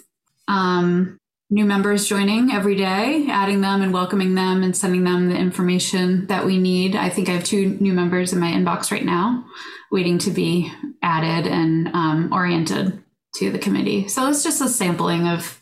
Um, 0.47 1.18
new 1.51 1.65
members 1.65 2.07
joining 2.07 2.53
every 2.53 2.75
day, 2.75 3.27
adding 3.31 3.63
them 3.63 3.81
and 3.81 3.93
welcoming 3.93 4.35
them 4.35 4.63
and 4.63 4.77
sending 4.77 5.05
them 5.05 5.29
the 5.29 5.37
information 5.37 6.27
that 6.27 6.45
we 6.45 6.59
need. 6.59 6.95
I 6.95 7.09
think 7.09 7.29
I 7.29 7.33
have 7.33 7.45
two 7.45 7.79
new 7.81 7.93
members 7.93 8.33
in 8.33 8.39
my 8.39 8.53
inbox 8.53 8.91
right 8.91 9.05
now 9.05 9.45
waiting 9.91 10.19
to 10.19 10.31
be 10.31 10.71
added 11.03 11.51
and 11.51 11.89
um, 11.89 12.31
oriented 12.33 13.03
to 13.37 13.51
the 13.51 13.59
committee. 13.59 14.09
So 14.09 14.29
it's 14.29 14.43
just 14.43 14.61
a 14.61 14.69
sampling 14.69 15.27
of 15.27 15.59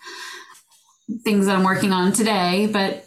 things 1.22 1.46
that 1.46 1.56
I'm 1.56 1.64
working 1.64 1.92
on 1.92 2.12
today. 2.12 2.66
But 2.66 3.04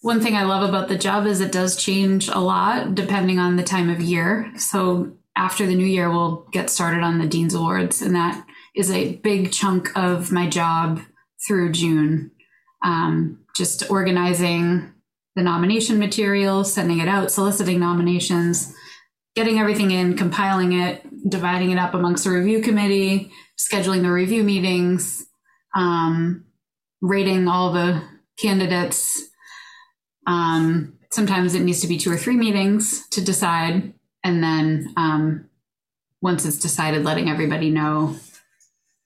one 0.00 0.20
thing 0.20 0.36
I 0.36 0.42
love 0.42 0.68
about 0.68 0.88
the 0.88 0.98
job 0.98 1.26
is 1.26 1.40
it 1.40 1.52
does 1.52 1.76
change 1.76 2.28
a 2.28 2.40
lot 2.40 2.96
depending 2.96 3.38
on 3.38 3.54
the 3.54 3.62
time 3.62 3.88
of 3.88 4.00
year. 4.00 4.52
So 4.56 5.12
after 5.36 5.64
the 5.64 5.76
new 5.76 5.86
year, 5.86 6.10
we'll 6.10 6.48
get 6.50 6.70
started 6.70 7.02
on 7.02 7.18
the 7.18 7.28
Dean's 7.28 7.54
Awards, 7.54 8.02
and 8.02 8.14
that 8.16 8.44
is 8.74 8.90
a 8.90 9.16
big 9.16 9.52
chunk 9.52 9.96
of 9.96 10.32
my 10.32 10.48
job 10.48 11.00
through 11.46 11.72
June. 11.72 12.30
Um, 12.84 13.44
just 13.54 13.90
organizing 13.90 14.92
the 15.36 15.42
nomination 15.42 15.98
material, 15.98 16.64
sending 16.64 16.98
it 16.98 17.08
out, 17.08 17.30
soliciting 17.30 17.80
nominations, 17.80 18.74
getting 19.34 19.58
everything 19.58 19.90
in, 19.90 20.16
compiling 20.16 20.72
it, 20.72 21.02
dividing 21.28 21.70
it 21.70 21.78
up 21.78 21.94
amongst 21.94 22.24
the 22.24 22.30
review 22.30 22.60
committee, 22.60 23.30
scheduling 23.58 24.02
the 24.02 24.10
review 24.10 24.42
meetings, 24.42 25.24
um, 25.74 26.44
rating 27.00 27.48
all 27.48 27.72
the 27.72 28.02
candidates. 28.38 29.20
Um, 30.26 30.98
sometimes 31.10 31.54
it 31.54 31.62
needs 31.62 31.80
to 31.80 31.86
be 31.86 31.98
two 31.98 32.12
or 32.12 32.16
three 32.16 32.36
meetings 32.36 33.08
to 33.08 33.24
decide. 33.24 33.94
And 34.24 34.42
then 34.42 34.92
um, 34.96 35.48
once 36.20 36.44
it's 36.44 36.58
decided, 36.58 37.04
letting 37.04 37.28
everybody 37.28 37.70
know 37.70 38.16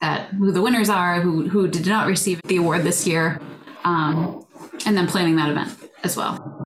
that 0.00 0.28
who 0.30 0.52
the 0.52 0.62
winners 0.62 0.88
are, 0.88 1.20
who 1.20 1.48
who 1.48 1.68
did 1.68 1.86
not 1.86 2.06
receive 2.06 2.40
the 2.42 2.56
award 2.56 2.82
this 2.82 3.06
year, 3.06 3.40
um, 3.84 4.46
and 4.84 4.96
then 4.96 5.06
planning 5.06 5.36
that 5.36 5.50
event 5.50 5.76
as 6.04 6.16
well. 6.16 6.64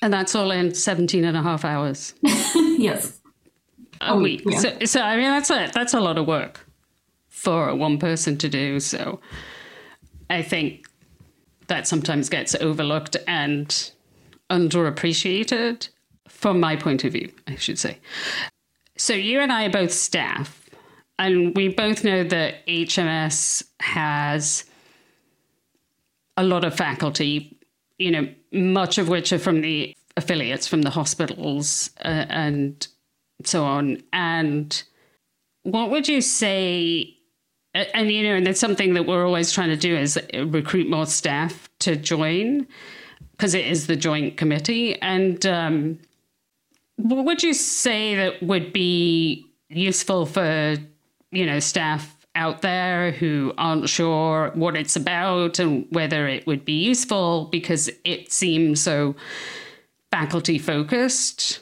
And 0.00 0.12
that's 0.12 0.34
all 0.34 0.50
in 0.52 0.74
17 0.74 1.24
and 1.24 1.36
a 1.36 1.42
half 1.42 1.64
hours. 1.64 2.14
yes. 2.22 3.20
A 4.00 4.12
oh, 4.12 4.20
week. 4.20 4.42
Yeah. 4.46 4.58
So, 4.60 4.78
so, 4.84 5.00
I 5.00 5.16
mean, 5.16 5.24
that's 5.24 5.50
a, 5.50 5.70
that's 5.74 5.92
a 5.92 6.00
lot 6.00 6.18
of 6.18 6.26
work 6.28 6.64
for 7.26 7.74
one 7.74 7.98
person 7.98 8.38
to 8.38 8.48
do. 8.48 8.78
So 8.78 9.20
I 10.30 10.42
think 10.42 10.86
that 11.66 11.88
sometimes 11.88 12.28
gets 12.28 12.54
overlooked 12.54 13.16
and 13.26 13.92
underappreciated 14.50 15.88
from 16.28 16.60
my 16.60 16.76
point 16.76 17.04
of 17.04 17.12
view, 17.12 17.32
I 17.46 17.56
should 17.56 17.78
say. 17.78 17.98
So 18.96 19.14
you 19.14 19.40
and 19.40 19.52
I 19.52 19.66
are 19.66 19.70
both 19.70 19.92
staff 19.92 20.57
and 21.18 21.56
we 21.56 21.68
both 21.68 22.04
know 22.04 22.24
that 22.24 22.66
HMS 22.66 23.64
has 23.80 24.64
a 26.36 26.44
lot 26.44 26.64
of 26.64 26.76
faculty, 26.76 27.58
you 27.98 28.10
know, 28.10 28.28
much 28.52 28.98
of 28.98 29.08
which 29.08 29.32
are 29.32 29.38
from 29.38 29.60
the 29.60 29.96
affiliates, 30.16 30.66
from 30.66 30.82
the 30.82 30.90
hospitals 30.90 31.90
uh, 32.04 32.26
and 32.28 32.86
so 33.44 33.64
on. 33.64 34.02
And 34.12 34.82
what 35.64 35.90
would 35.90 36.08
you 36.08 36.20
say 36.20 37.18
and 37.74 38.10
you 38.10 38.22
know, 38.22 38.34
and 38.34 38.46
that's 38.46 38.60
something 38.60 38.94
that 38.94 39.06
we're 39.06 39.24
always 39.24 39.52
trying 39.52 39.68
to 39.68 39.76
do 39.76 39.94
is 39.94 40.18
recruit 40.46 40.88
more 40.88 41.06
staff 41.06 41.68
to 41.80 41.96
join 41.96 42.66
because 43.32 43.54
it 43.54 43.66
is 43.66 43.86
the 43.86 43.94
joint 43.94 44.36
committee. 44.36 45.00
And 45.00 45.44
um, 45.46 45.98
what 46.96 47.24
would 47.24 47.42
you 47.42 47.54
say 47.54 48.16
that 48.16 48.42
would 48.42 48.72
be 48.72 49.46
useful 49.68 50.26
for 50.26 50.76
you 51.30 51.46
know 51.46 51.58
staff 51.60 52.18
out 52.34 52.62
there 52.62 53.10
who 53.10 53.52
aren't 53.58 53.88
sure 53.88 54.52
what 54.54 54.76
it's 54.76 54.94
about 54.94 55.58
and 55.58 55.86
whether 55.90 56.28
it 56.28 56.46
would 56.46 56.64
be 56.64 56.72
useful 56.84 57.46
because 57.46 57.90
it 58.04 58.32
seems 58.32 58.80
so 58.80 59.16
faculty 60.12 60.56
focused? 60.56 61.60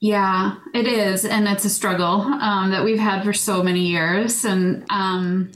Yeah, 0.00 0.54
it 0.72 0.86
is. 0.86 1.24
And 1.24 1.46
it's 1.48 1.64
a 1.64 1.70
struggle 1.70 2.22
um, 2.22 2.70
that 2.70 2.84
we've 2.84 2.98
had 2.98 3.24
for 3.24 3.32
so 3.32 3.62
many 3.62 3.88
years. 3.88 4.44
And 4.44 4.84
um, 4.88 5.50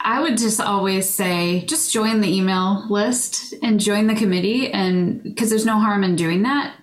I 0.00 0.22
would 0.22 0.38
just 0.38 0.60
always 0.60 1.10
say 1.10 1.66
just 1.66 1.92
join 1.92 2.20
the 2.20 2.34
email 2.34 2.86
list 2.88 3.54
and 3.62 3.80
join 3.80 4.06
the 4.06 4.14
committee. 4.14 4.72
And 4.72 5.22
because 5.22 5.50
there's 5.50 5.66
no 5.66 5.78
harm 5.78 6.04
in 6.04 6.16
doing 6.16 6.44
that. 6.44 6.74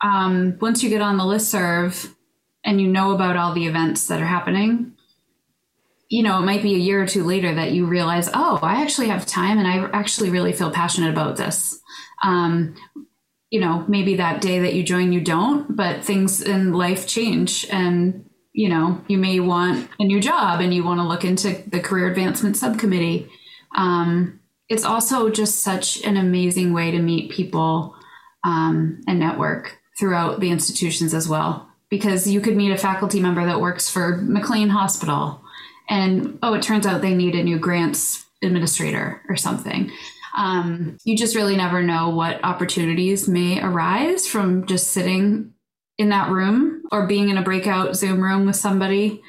Um, 0.00 0.58
once 0.60 0.82
you 0.82 0.88
get 0.88 1.00
on 1.00 1.16
the 1.16 1.24
list 1.24 1.50
serve 1.50 2.12
and 2.64 2.80
you 2.80 2.88
know 2.88 3.12
about 3.12 3.36
all 3.36 3.54
the 3.54 3.66
events 3.66 4.06
that 4.08 4.20
are 4.20 4.26
happening, 4.26 4.92
you 6.08 6.22
know, 6.22 6.38
it 6.38 6.44
might 6.44 6.62
be 6.62 6.74
a 6.74 6.78
year 6.78 7.02
or 7.02 7.06
two 7.06 7.24
later 7.24 7.54
that 7.54 7.72
you 7.72 7.86
realize, 7.86 8.28
oh, 8.34 8.58
I 8.62 8.82
actually 8.82 9.08
have 9.08 9.24
time 9.24 9.58
and 9.58 9.66
I 9.66 9.88
actually 9.98 10.28
really 10.28 10.52
feel 10.52 10.70
passionate 10.70 11.10
about 11.10 11.36
this. 11.36 11.80
Um, 12.22 12.76
you 13.48 13.60
know, 13.60 13.84
maybe 13.88 14.16
that 14.16 14.42
day 14.42 14.60
that 14.60 14.74
you 14.74 14.82
join, 14.82 15.12
you 15.12 15.22
don't, 15.22 15.74
but 15.74 16.04
things 16.04 16.42
in 16.42 16.74
life 16.74 17.06
change 17.06 17.66
and, 17.70 18.28
you 18.52 18.68
know, 18.68 19.02
you 19.08 19.16
may 19.16 19.40
want 19.40 19.88
a 19.98 20.04
new 20.04 20.20
job 20.20 20.60
and 20.60 20.74
you 20.74 20.84
want 20.84 21.00
to 21.00 21.08
look 21.08 21.24
into 21.24 21.62
the 21.66 21.80
career 21.80 22.08
advancement 22.08 22.58
subcommittee. 22.58 23.28
Um, 23.74 24.40
it's 24.68 24.84
also 24.84 25.30
just 25.30 25.60
such 25.60 26.02
an 26.02 26.18
amazing 26.18 26.74
way 26.74 26.90
to 26.90 26.98
meet 26.98 27.30
people 27.30 27.94
um, 28.44 29.00
and 29.06 29.18
network 29.18 29.78
throughout 29.98 30.40
the 30.40 30.50
institutions 30.50 31.14
as 31.14 31.26
well. 31.26 31.71
Because 31.92 32.26
you 32.26 32.40
could 32.40 32.56
meet 32.56 32.72
a 32.72 32.78
faculty 32.78 33.20
member 33.20 33.44
that 33.44 33.60
works 33.60 33.90
for 33.90 34.16
McLean 34.16 34.70
Hospital, 34.70 35.42
and 35.90 36.38
oh, 36.42 36.54
it 36.54 36.62
turns 36.62 36.86
out 36.86 37.02
they 37.02 37.14
need 37.14 37.34
a 37.34 37.42
new 37.42 37.58
grants 37.58 38.24
administrator 38.42 39.20
or 39.28 39.36
something. 39.36 39.90
Um, 40.34 40.96
you 41.04 41.18
just 41.18 41.36
really 41.36 41.54
never 41.54 41.82
know 41.82 42.08
what 42.08 42.42
opportunities 42.42 43.28
may 43.28 43.62
arise 43.62 44.26
from 44.26 44.64
just 44.64 44.92
sitting 44.92 45.52
in 45.98 46.08
that 46.08 46.30
room 46.30 46.82
or 46.90 47.06
being 47.06 47.28
in 47.28 47.36
a 47.36 47.42
breakout 47.42 47.94
Zoom 47.94 48.22
room 48.22 48.46
with 48.46 48.56
somebody 48.56 49.20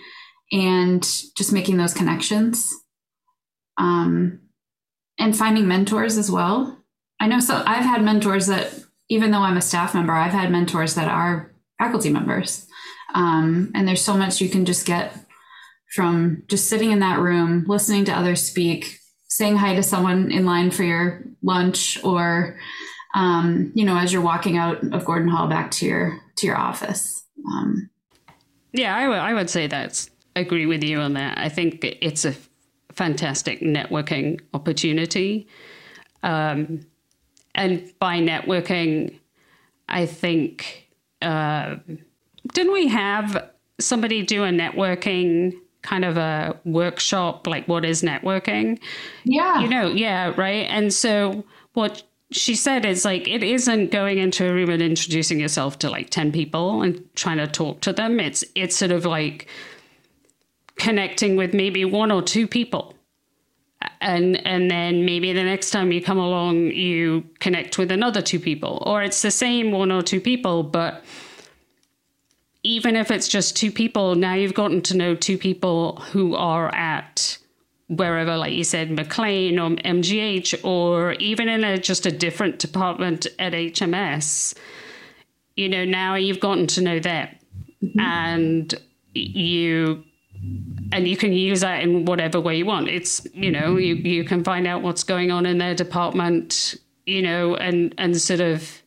and 0.54 1.04
just 1.36 1.52
making 1.52 1.76
those 1.76 1.94
connections. 1.94 2.74
Um, 3.78 4.40
and 5.20 5.38
finding 5.38 5.68
mentors 5.68 6.18
as 6.18 6.32
well. 6.32 6.78
I 7.20 7.28
know 7.28 7.40
so 7.40 7.62
I've 7.66 7.86
had 7.86 8.04
mentors 8.04 8.48
that 8.48 8.74
even 9.10 9.32
though 9.32 9.40
I'm 9.40 9.58
a 9.58 9.62
staff 9.62 9.94
member, 9.94 10.14
I've 10.14 10.32
had 10.32 10.52
mentors 10.52 10.96
that 10.96 11.08
are 11.08 11.53
faculty 11.80 12.10
members. 12.10 12.68
Um, 13.14 13.72
and 13.76 13.88
there's 13.88 14.02
so 14.02 14.16
much 14.16 14.42
you 14.42 14.50
can 14.50 14.66
just 14.66 14.86
get 14.86 15.16
from 15.94 16.44
just 16.48 16.68
sitting 16.68 16.92
in 16.92 17.00
that 17.00 17.20
room, 17.20 17.66
listening 17.68 18.06
to 18.06 18.12
others 18.12 18.42
speak, 18.42 19.00
saying 19.28 19.58
hi 19.58 19.76
to 19.76 19.84
someone 19.84 20.32
in 20.32 20.46
line 20.46 20.72
for 20.72 20.84
your 20.84 21.24
lunch 21.42 22.04
or 22.04 22.58
um, 23.16 23.72
you 23.76 23.86
know 23.86 23.98
as 23.98 24.12
you're 24.12 24.24
walking 24.24 24.58
out 24.58 24.84
of 24.92 25.06
gordon 25.06 25.28
hall 25.28 25.48
back 25.48 25.70
to 25.70 25.86
your 25.86 26.20
to 26.38 26.48
your 26.48 26.58
office. 26.58 27.24
Um, 27.52 27.90
yeah 28.72 28.96
I, 28.96 29.04
w- 29.04 29.22
I 29.22 29.34
would 29.34 29.50
say 29.50 29.68
that's 29.68 30.10
agree 30.36 30.66
with 30.66 30.84
you 30.84 31.00
on 31.00 31.14
that. 31.14 31.38
I 31.38 31.50
think 31.50 31.84
it's 31.84 32.26
a 32.26 32.34
fantastic 32.92 33.62
networking 33.62 34.40
opportunity. 34.54 35.48
Um, 36.24 36.86
and 37.56 37.92
by 38.00 38.20
networking 38.20 39.20
i 39.90 40.06
think 40.06 40.83
uh, 41.24 41.78
didn't 42.54 42.74
we 42.74 42.88
have 42.88 43.50
somebody 43.80 44.22
do 44.24 44.44
a 44.44 44.50
networking 44.50 45.54
kind 45.82 46.06
of 46.06 46.18
a 46.18 46.58
workshop 46.64 47.48
like 47.48 47.68
what 47.68 47.84
is 47.86 48.02
networking? 48.02 48.80
Yeah. 49.24 49.60
You 49.60 49.68
know 49.68 49.88
yeah 49.88 50.34
right? 50.38 50.68
And 50.70 50.94
so 50.94 51.46
what 51.74 52.04
she 52.32 52.56
said 52.56 52.86
is 52.86 53.06
like 53.06 53.28
it 53.28 53.44
isn't 53.44 53.92
going 53.92 54.18
into 54.18 54.50
a 54.50 54.54
room 54.54 54.70
and 54.70 54.82
introducing 54.82 55.40
yourself 55.40 55.80
to 55.80 55.90
like 55.90 56.10
10 56.10 56.32
people 56.32 56.82
and 56.82 57.04
trying 57.16 57.38
to 57.38 57.48
talk 57.48 57.82
to 57.82 57.94
them. 57.94 58.20
It's 58.20 58.44
it's 58.56 58.76
sort 58.76 58.92
of 58.92 59.06
like 59.06 59.48
connecting 60.76 61.36
with 61.36 61.54
maybe 61.54 61.86
one 61.86 62.12
or 62.12 62.22
two 62.22 62.48
people 62.48 62.96
and 64.04 64.46
and 64.46 64.70
then 64.70 65.06
maybe 65.06 65.34
the 65.34 65.44
next 65.44 65.72
time 65.72 65.92
you 65.92 66.02
come 66.02 66.20
along 66.20 66.68
you 66.72 67.24
connect 67.40 67.78
with 67.78 67.92
another 67.92 68.22
two 68.22 68.40
people 68.40 68.84
or 68.86 69.02
it's 69.02 69.22
the 69.22 69.32
same 69.32 69.72
one 69.72 69.92
or 69.92 70.02
two 70.02 70.20
people 70.20 70.62
but 70.64 71.04
even 72.64 72.96
if 72.96 73.12
it's 73.12 73.28
just 73.28 73.58
two 73.58 73.72
people, 73.72 74.16
now 74.16 74.34
you've 74.34 74.54
gotten 74.54 74.82
to 74.84 74.98
know 74.98 75.16
two 75.16 75.38
people 75.38 75.98
who 76.12 76.36
are 76.36 76.74
at 76.74 77.38
wherever, 77.88 78.38
like 78.38 78.54
you 78.54 78.64
said, 78.64 78.90
McLean 78.90 79.60
or 79.60 79.72
MGH, 79.72 80.64
or 80.64 81.14
even 81.14 81.50
in 81.50 81.66
a 81.66 81.78
just 81.78 82.06
a 82.06 82.12
different 82.12 82.60
department 82.60 83.28
at 83.38 83.52
HMS. 83.52 84.56
You 85.58 85.68
know, 85.68 85.84
now 85.84 86.16
you've 86.16 86.40
gotten 86.40 86.66
to 86.68 86.82
know 86.82 87.00
them, 87.00 87.28
mm-hmm. 87.84 88.00
and 88.00 88.74
you 89.14 90.06
and 90.92 91.08
you 91.08 91.18
can 91.18 91.34
use 91.34 91.62
that 91.62 91.82
in 91.82 92.06
whatever 92.06 92.40
way 92.40 92.58
you 92.58 92.66
want. 92.66 92.88
It's 92.88 93.26
you 93.34 93.52
know 93.52 93.78
you 93.78 93.96
you 93.96 94.24
can 94.24 94.44
find 94.44 94.68
out 94.68 94.82
what's 94.82 95.04
going 95.04 95.32
on 95.32 95.46
in 95.46 95.58
their 95.58 95.76
department, 95.76 96.76
you 97.06 97.22
know, 97.22 97.56
and 97.56 97.94
and 97.98 98.16
sort 98.20 98.40
of 98.40 98.82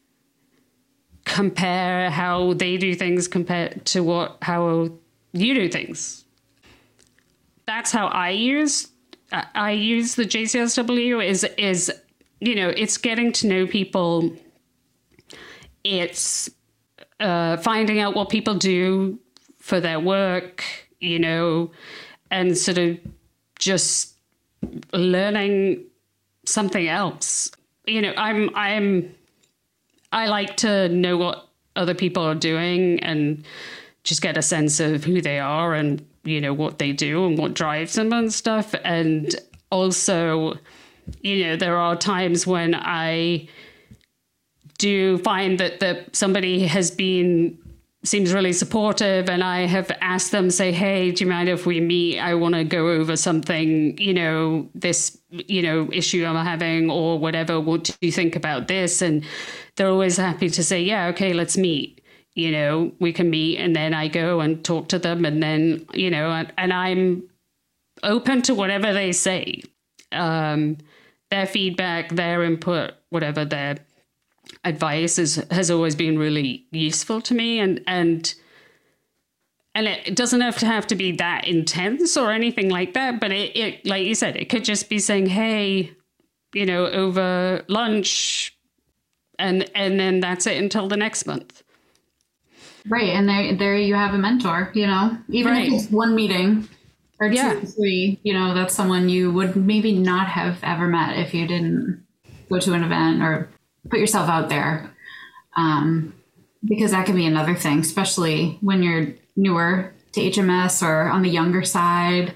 compare 1.24 2.10
how 2.10 2.52
they 2.54 2.76
do 2.76 2.94
things 2.94 3.26
compared 3.26 3.84
to 3.86 4.02
what 4.02 4.38
how 4.42 4.88
you 5.32 5.54
do 5.54 5.68
things. 5.68 6.24
That's 7.66 7.90
how 7.90 8.06
I 8.06 8.30
use 8.30 8.88
I 9.32 9.72
use 9.72 10.14
the 10.14 10.24
JCSW 10.24 11.26
is 11.26 11.44
is 11.58 11.92
you 12.40 12.54
know 12.54 12.68
it's 12.68 12.96
getting 12.96 13.32
to 13.32 13.46
know 13.48 13.66
people. 13.66 14.32
It's 15.82 16.50
uh, 17.20 17.56
finding 17.58 18.00
out 18.00 18.14
what 18.14 18.28
people 18.28 18.54
do 18.54 19.18
for 19.58 19.80
their 19.80 20.00
work, 20.00 20.64
you 21.00 21.18
know, 21.18 21.70
and 22.30 22.56
sort 22.56 22.78
of 22.78 22.98
just 23.58 24.14
learning 24.92 25.84
something 26.44 26.88
else. 26.88 27.50
You 27.86 28.02
know, 28.02 28.14
I'm 28.16 28.50
I'm 28.54 29.14
I 30.12 30.26
like 30.26 30.56
to 30.58 30.88
know 30.88 31.16
what 31.16 31.48
other 31.76 31.94
people 31.94 32.22
are 32.22 32.34
doing 32.34 33.00
and 33.00 33.44
just 34.02 34.22
get 34.22 34.36
a 34.36 34.42
sense 34.42 34.80
of 34.80 35.04
who 35.04 35.20
they 35.20 35.38
are 35.38 35.74
and 35.74 36.04
you 36.24 36.40
know 36.40 36.54
what 36.54 36.78
they 36.78 36.92
do 36.92 37.26
and 37.26 37.38
what 37.38 37.54
drives 37.54 37.94
them 37.94 38.12
and 38.12 38.32
stuff 38.32 38.74
and 38.84 39.34
also 39.70 40.56
you 41.22 41.44
know 41.44 41.56
there 41.56 41.76
are 41.76 41.96
times 41.96 42.46
when 42.46 42.74
i 42.74 43.46
do 44.78 45.18
find 45.18 45.58
that 45.58 45.80
that 45.80 46.14
somebody 46.14 46.66
has 46.66 46.90
been 46.90 47.58
seems 48.06 48.32
really 48.32 48.52
supportive 48.52 49.28
and 49.28 49.42
i 49.42 49.66
have 49.66 49.90
asked 50.00 50.30
them 50.30 50.50
say 50.50 50.72
hey 50.72 51.10
do 51.10 51.24
you 51.24 51.30
mind 51.30 51.48
if 51.48 51.66
we 51.66 51.80
meet 51.80 52.18
i 52.18 52.34
want 52.34 52.54
to 52.54 52.64
go 52.64 52.88
over 52.88 53.16
something 53.16 53.96
you 53.98 54.14
know 54.14 54.68
this 54.74 55.18
you 55.30 55.62
know 55.62 55.88
issue 55.92 56.24
i'm 56.24 56.44
having 56.44 56.90
or 56.90 57.18
whatever 57.18 57.60
what 57.60 57.84
do 57.84 57.92
you 58.00 58.12
think 58.12 58.36
about 58.36 58.68
this 58.68 59.02
and 59.02 59.24
they're 59.76 59.88
always 59.88 60.16
happy 60.16 60.50
to 60.50 60.64
say, 60.64 60.82
yeah, 60.82 61.06
okay, 61.08 61.32
let's 61.32 61.56
meet. 61.56 62.00
You 62.34 62.50
know, 62.50 62.92
we 62.98 63.12
can 63.12 63.30
meet. 63.30 63.58
And 63.58 63.76
then 63.76 63.94
I 63.94 64.08
go 64.08 64.40
and 64.40 64.62
talk 64.64 64.88
to 64.88 64.98
them. 64.98 65.24
And 65.24 65.42
then, 65.42 65.86
you 65.94 66.10
know, 66.10 66.30
and, 66.58 66.72
I'm 66.72 67.28
open 68.02 68.42
to 68.42 68.54
whatever 68.54 68.92
they 68.92 69.12
say. 69.12 69.62
Um, 70.12 70.78
their 71.30 71.46
feedback, 71.46 72.10
their 72.10 72.42
input, 72.42 72.92
whatever 73.10 73.44
their 73.44 73.76
advice 74.66 75.18
is, 75.18 75.36
has 75.50 75.70
always 75.70 75.94
been 75.94 76.18
really 76.18 76.66
useful 76.70 77.20
to 77.22 77.34
me. 77.34 77.58
And, 77.58 77.82
and, 77.86 78.34
and 79.76 79.86
it 79.86 80.16
doesn't 80.16 80.40
have 80.40 80.56
to 80.58 80.66
have 80.66 80.86
to 80.86 80.94
be 80.94 81.12
that 81.12 81.46
intense 81.46 82.16
or 82.16 82.32
anything 82.32 82.70
like 82.70 82.94
that 82.94 83.20
but 83.20 83.30
it, 83.30 83.54
it 83.54 83.86
like 83.86 84.06
you 84.06 84.14
said 84.14 84.34
it 84.34 84.48
could 84.48 84.64
just 84.64 84.88
be 84.88 84.98
saying 84.98 85.26
hey 85.26 85.92
you 86.54 86.64
know 86.64 86.86
over 86.86 87.62
lunch 87.68 88.56
and 89.38 89.70
and 89.74 90.00
then 90.00 90.20
that's 90.20 90.46
it 90.46 90.56
until 90.56 90.88
the 90.88 90.96
next 90.96 91.26
month 91.26 91.62
right 92.88 93.10
and 93.10 93.28
there 93.28 93.54
there 93.54 93.76
you 93.76 93.94
have 93.94 94.14
a 94.14 94.18
mentor 94.18 94.70
you 94.74 94.86
know 94.86 95.16
even 95.28 95.52
right. 95.52 95.68
if 95.68 95.74
it's 95.74 95.90
one 95.90 96.14
meeting 96.14 96.66
or 97.20 97.28
two 97.28 97.34
yeah. 97.34 97.60
three 97.60 98.18
you 98.22 98.32
know 98.32 98.54
that's 98.54 98.74
someone 98.74 99.08
you 99.10 99.30
would 99.30 99.54
maybe 99.56 99.92
not 99.92 100.26
have 100.26 100.58
ever 100.62 100.86
met 100.86 101.18
if 101.18 101.34
you 101.34 101.46
didn't 101.46 102.02
go 102.48 102.58
to 102.58 102.72
an 102.72 102.82
event 102.82 103.22
or 103.22 103.50
put 103.90 104.00
yourself 104.00 104.28
out 104.28 104.48
there 104.48 104.90
um, 105.56 106.14
because 106.64 106.90
that 106.90 107.06
can 107.06 107.16
be 107.16 107.26
another 107.26 107.54
thing 107.54 107.80
especially 107.80 108.58
when 108.60 108.82
you're 108.82 109.08
newer 109.36 109.92
to 110.12 110.20
hms 110.20 110.82
or 110.82 111.08
on 111.08 111.22
the 111.22 111.28
younger 111.28 111.62
side 111.62 112.34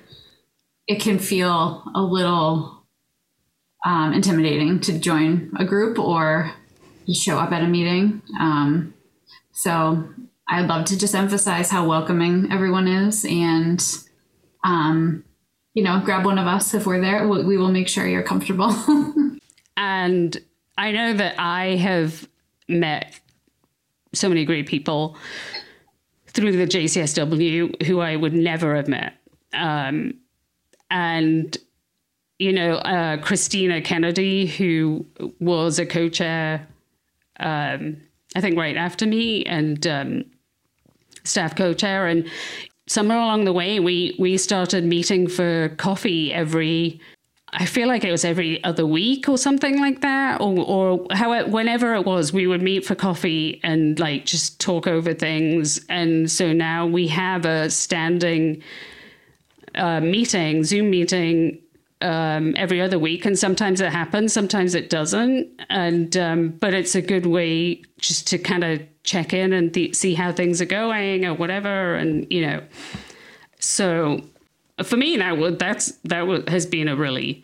it 0.87 1.01
can 1.01 1.19
feel 1.19 1.85
a 1.95 2.03
little 2.03 2.81
um, 3.85 4.13
intimidating 4.13 4.81
to 4.81 4.99
join 4.99 5.53
a 5.57 5.65
group 5.65 5.99
or 5.99 6.53
show 7.15 7.39
up 7.39 7.53
at 7.53 7.63
a 7.63 7.67
meeting. 7.67 8.23
Um, 8.39 8.95
so 9.53 10.09
I'd 10.49 10.67
love 10.67 10.85
to 10.87 10.99
just 10.99 11.15
emphasize 11.15 11.71
how 11.71 11.89
welcoming 11.89 12.51
everyone 12.53 12.89
is 12.89 13.25
and, 13.25 13.83
um, 14.65 15.25
you 15.75 15.83
know, 15.83 16.01
grab 16.05 16.25
one 16.25 16.39
of 16.39 16.47
us 16.47 16.75
if 16.75 16.87
we're 16.87 17.01
there. 17.01 17.27
We 17.29 17.57
will 17.57 17.71
make 17.71 17.89
sure 17.89 18.07
you're 18.07 18.23
comfortable. 18.23 18.75
and 19.77 20.37
I 20.81 20.93
know 20.93 21.13
that 21.13 21.35
I 21.39 21.77
have 21.77 22.27
met 22.67 23.21
so 24.15 24.31
many 24.31 24.47
great 24.47 24.67
people 24.67 25.15
through 26.29 26.53
the 26.53 26.67
JCSW 26.67 27.83
who 27.83 28.01
I 28.01 28.17
would 28.17 28.33
never 28.33 28.75
have 28.77 28.89
met. 28.89 29.13
Um, 29.53 30.15
and, 30.91 31.55
you 32.39 32.55
know, 32.55 32.77
uh, 32.77 33.19
Christina 33.19 33.83
Kennedy, 33.83 34.47
who 34.47 35.05
was 35.39 35.79
a 35.79 35.85
co 35.85 36.09
chair, 36.09 36.67
um, 37.39 37.99
I 38.35 38.41
think, 38.41 38.57
right 38.57 38.79
after 38.79 39.05
me, 39.05 39.45
and 39.45 39.87
um, 39.87 40.25
staff 41.25 41.55
co 41.57 41.75
chair. 41.75 42.07
And 42.07 42.27
somewhere 42.89 43.19
along 43.19 43.45
the 43.45 43.53
way, 43.53 43.81
we, 43.81 44.17
we 44.19 44.39
started 44.39 44.87
meeting 44.87 45.29
for 45.29 45.69
coffee 45.77 46.33
every 46.33 47.03
I 47.53 47.67
feel 47.67 47.89
like 47.89 48.05
it 48.05 48.13
was 48.13 48.25
every 48.25 48.63
other 48.63 48.87
week 48.87 49.29
or 49.29 49.37
something 49.37 49.81
like 49.81 50.03
that, 50.03 50.41
or 50.41 50.59
or 50.59 51.07
how 51.11 51.45
whenever 51.47 51.95
it 51.95 52.05
was, 52.05 52.33
we 52.33 52.47
would 52.47 52.63
meet 52.63 52.85
for 52.85 52.95
coffee 52.95 53.61
and 53.65 53.99
like 53.99 54.25
just 54.25 54.61
talk 54.61 54.87
over 54.87 55.13
things. 55.15 55.85
And 55.89 56.31
so 56.31 56.53
now 56.53 56.87
we 56.87 57.09
have 57.09 57.45
a 57.45 57.69
standing 57.71 58.63
uh, 59.75 60.01
meeting, 60.01 60.63
Zoom 60.65 60.91
meeting 60.91 61.59
um, 62.03 62.55
every 62.57 62.81
other 62.81 62.99
week, 62.99 63.25
and 63.25 63.39
sometimes 63.39 63.81
it 63.81 63.91
happens, 63.91 64.33
sometimes 64.33 64.75
it 64.75 64.89
doesn't. 64.89 65.49
And 65.69 66.17
um, 66.17 66.51
but 66.51 66.73
it's 66.73 66.95
a 66.95 67.03
good 67.03 67.27
way 67.27 67.83
just 67.99 68.29
to 68.29 68.39
kind 68.39 68.63
of 68.63 68.81
check 69.03 69.33
in 69.33 69.53
and 69.53 69.75
th- 69.75 69.97
see 69.97 70.15
how 70.15 70.31
things 70.31 70.61
are 70.61 70.67
going 70.67 71.27
or 71.27 71.35
whatever, 71.35 71.97
and 71.97 72.27
you 72.31 72.47
know. 72.47 72.63
So 73.59 74.23
for 74.83 74.97
me, 74.97 75.17
that 75.17 75.59
that's 75.59 75.93
that 76.05 76.49
has 76.49 76.67
been 76.67 76.89
a 76.89 76.97
really 76.97 77.43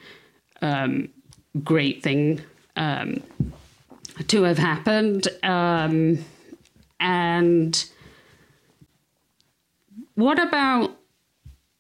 um, 0.62 1.08
great 1.62 2.02
thing 2.02 2.40
um, 2.76 3.22
to 4.28 4.42
have 4.44 4.58
happened, 4.58 5.28
um, 5.42 6.24
and 7.00 7.90
what 10.14 10.38
about 10.42 10.96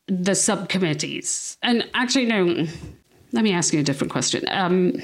the 0.06 0.34
subcommittees? 0.34 1.56
And 1.62 1.88
actually, 1.94 2.26
no. 2.26 2.66
Let 3.32 3.42
me 3.42 3.52
ask 3.52 3.74
you 3.74 3.80
a 3.80 3.82
different 3.82 4.12
question. 4.12 4.44
Um, 4.48 4.94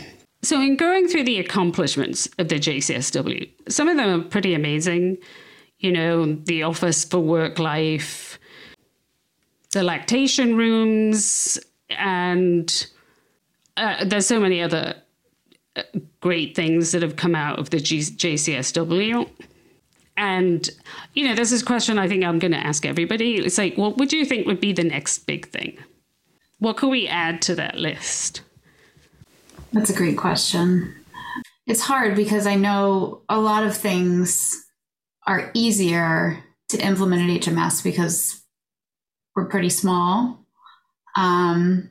so, 0.42 0.60
in 0.60 0.76
going 0.76 1.08
through 1.08 1.24
the 1.24 1.38
accomplishments 1.38 2.28
of 2.38 2.48
the 2.48 2.56
JCSW, 2.56 3.48
some 3.68 3.88
of 3.88 3.96
them 3.96 4.20
are 4.20 4.24
pretty 4.24 4.54
amazing. 4.54 5.18
You 5.78 5.92
know, 5.92 6.34
the 6.34 6.62
Office 6.62 7.04
for 7.04 7.18
Work 7.18 7.58
Life, 7.58 8.38
the 9.72 9.82
lactation 9.82 10.56
rooms, 10.56 11.58
and 11.90 12.87
uh, 13.76 14.04
there's 14.04 14.26
so 14.26 14.38
many 14.38 14.62
other 14.62 14.94
uh, 15.76 15.82
great 16.20 16.54
things 16.54 16.92
that 16.92 17.02
have 17.02 17.16
come 17.16 17.35
out 17.35 17.58
of 17.58 17.70
the 17.70 17.80
G- 17.80 17.98
JCSW. 17.98 19.28
And, 20.16 20.68
you 21.14 21.26
know, 21.26 21.35
this 21.35 21.52
is 21.52 21.62
a 21.62 21.64
question 21.64 21.98
I 21.98 22.06
think 22.06 22.22
I'm 22.22 22.38
going 22.38 22.52
to 22.52 22.58
ask 22.58 22.85
everybody. 22.85 23.37
It's 23.37 23.58
like, 23.58 23.76
what 23.76 23.96
would 23.96 24.12
you 24.12 24.26
think 24.26 24.46
would 24.46 24.61
be 24.61 24.72
the 24.72 24.85
next 24.85 25.20
big 25.20 25.48
thing? 25.48 25.78
What 26.58 26.76
could 26.76 26.90
we 26.90 27.08
add 27.08 27.42
to 27.42 27.54
that 27.56 27.76
list? 27.76 28.42
That's 29.72 29.90
a 29.90 29.94
great 29.94 30.18
question. 30.18 30.94
It's 31.66 31.80
hard 31.80 32.14
because 32.14 32.46
I 32.46 32.56
know 32.56 33.22
a 33.28 33.40
lot 33.40 33.64
of 33.64 33.74
things 33.74 34.66
are 35.26 35.50
easier 35.54 36.44
to 36.68 36.78
implement 36.78 37.30
at 37.30 37.48
HMS 37.48 37.82
because 37.82 38.41
we're 39.34 39.48
pretty 39.48 39.70
small. 39.70 40.46
Um, 41.16 41.90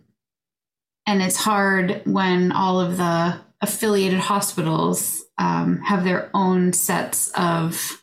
and 1.08 1.21
it's 1.21 1.38
hard 1.38 2.01
when 2.06 2.51
all 2.51 2.80
of 2.80 2.97
the 2.97 3.39
affiliated 3.62 4.19
hospitals 4.19 5.23
um, 5.38 5.82
have 5.82 6.04
their 6.04 6.30
own 6.34 6.73
sets 6.73 7.30
of 7.36 8.01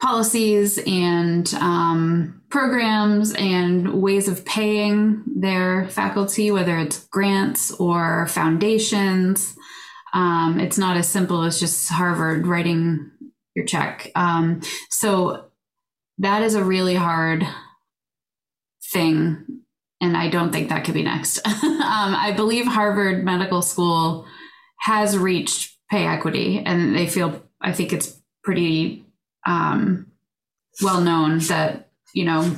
policies 0.00 0.78
and 0.86 1.52
um, 1.54 2.42
programs 2.50 3.34
and 3.34 4.02
ways 4.02 4.28
of 4.28 4.44
paying 4.44 5.22
their 5.26 5.88
faculty, 5.88 6.50
whether 6.50 6.78
it's 6.78 7.06
grants 7.06 7.70
or 7.72 8.26
foundations. 8.26 9.56
Um, 10.12 10.60
it's 10.60 10.78
not 10.78 10.96
as 10.96 11.08
simple 11.08 11.42
as 11.42 11.58
just 11.58 11.88
Harvard 11.88 12.46
writing 12.46 13.10
your 13.54 13.64
check. 13.64 14.10
Um, 14.14 14.60
so 14.90 15.46
that 16.18 16.42
is 16.42 16.54
a 16.54 16.64
really 16.64 16.94
hard 16.94 17.46
thing. 18.92 19.62
And 20.00 20.16
I 20.16 20.28
don't 20.28 20.52
think 20.52 20.68
that 20.68 20.84
could 20.84 20.94
be 20.94 21.02
next. 21.02 21.46
um, 21.46 21.54
I 21.82 22.32
believe 22.36 22.66
Harvard 22.66 23.24
Medical 23.24 23.62
School 23.62 24.26
has 24.80 25.16
reached 25.16 25.74
pay 25.90 26.06
equity, 26.06 26.62
and 26.64 26.94
they 26.94 27.06
feel, 27.06 27.42
I 27.60 27.72
think 27.72 27.92
it's 27.92 28.20
pretty 28.42 29.04
um, 29.46 30.12
well 30.82 31.00
known 31.00 31.38
that, 31.40 31.90
you 32.14 32.24
know, 32.24 32.56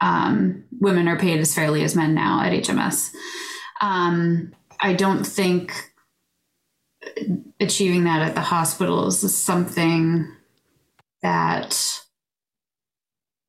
um, 0.00 0.64
women 0.80 1.08
are 1.08 1.18
paid 1.18 1.40
as 1.40 1.54
fairly 1.54 1.82
as 1.82 1.96
men 1.96 2.14
now 2.14 2.42
at 2.42 2.52
HMS. 2.52 3.10
Um, 3.80 4.52
I 4.80 4.94
don't 4.94 5.24
think 5.24 5.72
achieving 7.60 8.04
that 8.04 8.22
at 8.22 8.34
the 8.34 8.40
hospitals 8.40 9.22
is 9.24 9.36
something 9.36 10.30
that 11.22 12.00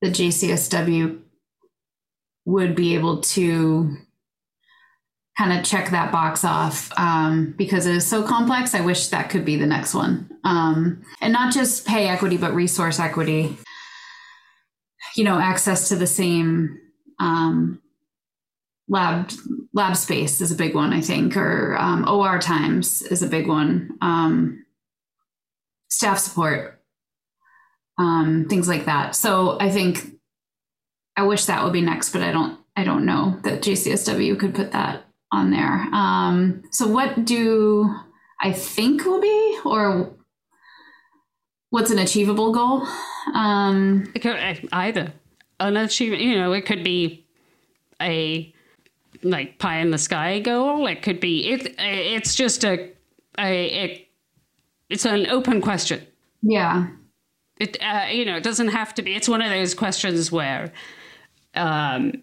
the 0.01 0.09
JCSW 0.09 1.21
would 2.49 2.75
be 2.75 2.95
able 2.95 3.21
to 3.21 3.95
kind 5.37 5.57
of 5.57 5.63
check 5.63 5.91
that 5.91 6.11
box 6.11 6.43
off 6.43 6.91
um, 6.97 7.53
because 7.57 7.85
it 7.85 7.95
is 7.95 8.05
so 8.05 8.23
complex. 8.23 8.73
I 8.73 8.81
wish 8.81 9.07
that 9.07 9.29
could 9.29 9.45
be 9.45 9.55
the 9.55 9.67
next 9.67 9.93
one. 9.93 10.29
Um, 10.43 11.03
and 11.21 11.31
not 11.31 11.53
just 11.53 11.85
pay 11.85 12.07
equity, 12.07 12.37
but 12.37 12.55
resource 12.55 12.99
equity. 12.99 13.55
You 15.15 15.23
know, 15.23 15.39
access 15.39 15.89
to 15.89 15.95
the 15.95 16.07
same 16.07 16.79
um, 17.19 17.81
lab 18.87 19.31
lab 19.73 19.95
space 19.95 20.41
is 20.41 20.51
a 20.51 20.55
big 20.55 20.73
one, 20.73 20.91
I 20.91 21.01
think, 21.01 21.37
or 21.37 21.77
um, 21.77 22.07
OR 22.09 22.39
times 22.39 23.03
is 23.03 23.21
a 23.21 23.27
big 23.27 23.47
one. 23.47 23.91
Um, 24.01 24.65
staff 25.89 26.17
support, 26.17 26.81
um, 27.99 28.47
things 28.49 28.67
like 28.67 28.85
that. 28.85 29.15
So 29.15 29.57
I 29.59 29.69
think 29.69 30.18
I 31.19 31.23
wish 31.23 31.45
that 31.45 31.61
would 31.61 31.73
be 31.73 31.81
next, 31.81 32.11
but 32.11 32.21
I 32.21 32.31
don't 32.31 32.57
I 32.77 32.85
don't 32.85 33.03
know 33.05 33.37
that 33.43 33.61
JCSW 33.61 34.39
could 34.39 34.55
put 34.55 34.71
that 34.71 35.03
on 35.33 35.51
there. 35.51 35.85
Um, 35.91 36.63
so 36.71 36.87
what 36.87 37.25
do 37.25 37.93
I 38.39 38.53
think 38.53 39.03
will 39.03 39.19
be 39.19 39.59
or 39.65 40.13
what's 41.71 41.91
an 41.91 41.99
achievable 41.99 42.53
goal? 42.53 42.87
Um, 43.33 44.09
it 44.15 44.19
could 44.19 44.37
either 44.71 45.11
unachievable. 45.59 46.23
You 46.23 46.37
know, 46.37 46.53
it 46.53 46.65
could 46.65 46.85
be 46.85 47.27
a 48.01 48.53
like 49.21 49.59
pie 49.59 49.79
in 49.79 49.91
the 49.91 49.97
sky 49.97 50.39
goal. 50.39 50.87
It 50.87 51.01
could 51.01 51.19
be 51.19 51.49
it. 51.49 51.75
It's 51.77 52.33
just 52.33 52.63
a 52.63 52.91
a 53.37 53.65
it, 53.65 54.07
it's 54.89 55.03
an 55.03 55.27
open 55.27 55.59
question. 55.59 56.07
Yeah. 56.41 56.87
It 57.59 57.77
uh, 57.83 58.05
you 58.09 58.23
know 58.23 58.37
it 58.37 58.43
doesn't 58.43 58.69
have 58.69 58.95
to 58.95 59.01
be. 59.01 59.15
It's 59.15 59.27
one 59.27 59.41
of 59.41 59.49
those 59.49 59.73
questions 59.73 60.31
where 60.31 60.71
um, 61.59 62.13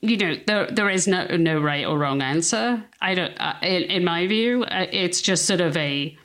you 0.00 0.16
know, 0.16 0.34
there 0.46 0.66
there 0.70 0.88
is 0.88 1.06
no 1.06 1.26
no 1.36 1.60
right 1.60 1.84
or 1.84 1.98
wrong 1.98 2.22
answer. 2.22 2.82
I 3.00 3.14
don't. 3.14 3.38
Uh, 3.38 3.54
in, 3.62 3.82
in 3.84 4.04
my 4.04 4.26
view, 4.26 4.64
uh, 4.64 4.86
it's 4.90 5.20
just 5.20 5.46
sort 5.46 5.60
of 5.60 5.76
a 5.76 6.16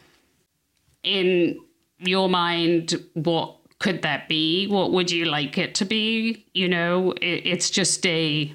in 1.04 1.60
your 2.00 2.30
mind, 2.30 3.02
what 3.14 3.58
could 3.80 4.02
that 4.02 4.28
be? 4.28 4.68
What 4.68 4.92
would 4.92 5.12
you 5.12 5.26
like 5.26 5.58
it 5.58 5.76
to 5.76 5.86
be? 5.86 6.46
You 6.54 6.68
know, 6.68 7.12
it, 7.14 7.46
it's 7.46 7.70
just 7.70 8.06
a 8.06 8.54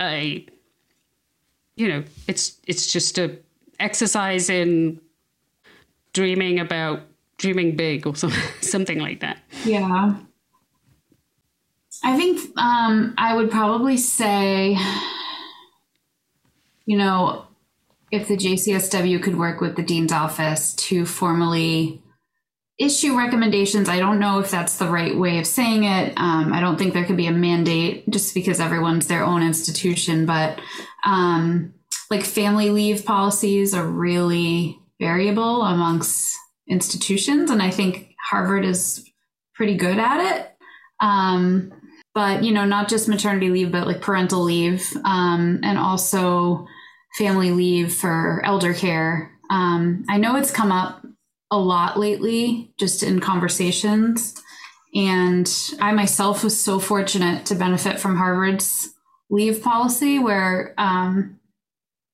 a 0.00 0.46
you 1.76 1.88
know, 1.88 2.04
it's 2.28 2.58
it's 2.66 2.92
just 2.92 3.18
a 3.18 3.38
exercise 3.80 4.48
in 4.50 5.00
dreaming 6.12 6.60
about 6.60 7.00
dreaming 7.38 7.76
big 7.76 8.06
or 8.06 8.14
something 8.14 8.40
something 8.60 8.98
like 8.98 9.20
that. 9.20 9.38
Yeah. 9.64 10.14
I 12.04 12.16
think 12.16 12.56
um, 12.58 13.14
I 13.16 13.34
would 13.34 13.50
probably 13.50 13.96
say, 13.96 14.76
you 16.84 16.98
know, 16.98 17.46
if 18.10 18.28
the 18.28 18.36
JCSW 18.36 19.22
could 19.22 19.38
work 19.38 19.60
with 19.60 19.74
the 19.76 19.82
dean's 19.82 20.12
office 20.12 20.74
to 20.74 21.06
formally 21.06 22.02
issue 22.78 23.16
recommendations. 23.16 23.88
I 23.88 23.98
don't 23.98 24.18
know 24.18 24.40
if 24.40 24.50
that's 24.50 24.78
the 24.78 24.88
right 24.88 25.16
way 25.16 25.38
of 25.38 25.46
saying 25.46 25.84
it. 25.84 26.12
Um, 26.16 26.52
I 26.52 26.60
don't 26.60 26.76
think 26.76 26.92
there 26.92 27.04
could 27.04 27.16
be 27.16 27.28
a 27.28 27.32
mandate 27.32 28.08
just 28.10 28.34
because 28.34 28.60
everyone's 28.60 29.06
their 29.06 29.22
own 29.22 29.42
institution, 29.42 30.26
but 30.26 30.60
um, 31.04 31.72
like 32.10 32.24
family 32.24 32.70
leave 32.70 33.04
policies 33.04 33.74
are 33.74 33.86
really 33.86 34.78
variable 35.00 35.62
amongst 35.62 36.36
institutions. 36.68 37.50
And 37.50 37.62
I 37.62 37.70
think 37.70 38.14
Harvard 38.28 38.64
is 38.64 39.08
pretty 39.54 39.76
good 39.76 39.98
at 39.98 40.36
it. 40.36 40.56
Um, 41.00 41.72
but, 42.14 42.44
you 42.44 42.52
know, 42.52 42.64
not 42.64 42.88
just 42.88 43.08
maternity 43.08 43.50
leave, 43.50 43.72
but 43.72 43.86
like 43.86 44.00
parental 44.00 44.42
leave 44.42 44.96
um, 45.04 45.60
and 45.62 45.78
also 45.78 46.66
family 47.18 47.50
leave 47.50 47.92
for 47.92 48.40
elder 48.44 48.72
care. 48.72 49.32
Um, 49.50 50.04
I 50.08 50.18
know 50.18 50.36
it's 50.36 50.50
come 50.50 50.72
up 50.72 51.04
a 51.50 51.58
lot 51.58 51.98
lately, 51.98 52.72
just 52.78 53.02
in 53.02 53.20
conversations. 53.20 54.40
And 54.94 55.52
I 55.80 55.92
myself 55.92 56.44
was 56.44 56.58
so 56.58 56.78
fortunate 56.78 57.46
to 57.46 57.54
benefit 57.54 57.98
from 57.98 58.16
Harvard's 58.16 58.94
leave 59.28 59.62
policy 59.62 60.18
where 60.18 60.74
um, 60.78 61.40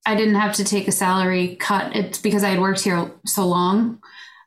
I 0.06 0.14
didn't 0.14 0.36
have 0.36 0.54
to 0.54 0.64
take 0.64 0.88
a 0.88 0.92
salary 0.92 1.56
cut. 1.56 1.94
It's 1.94 2.18
because 2.18 2.42
I 2.42 2.50
had 2.50 2.60
worked 2.60 2.80
here 2.80 3.10
so 3.26 3.46
long. 3.46 4.00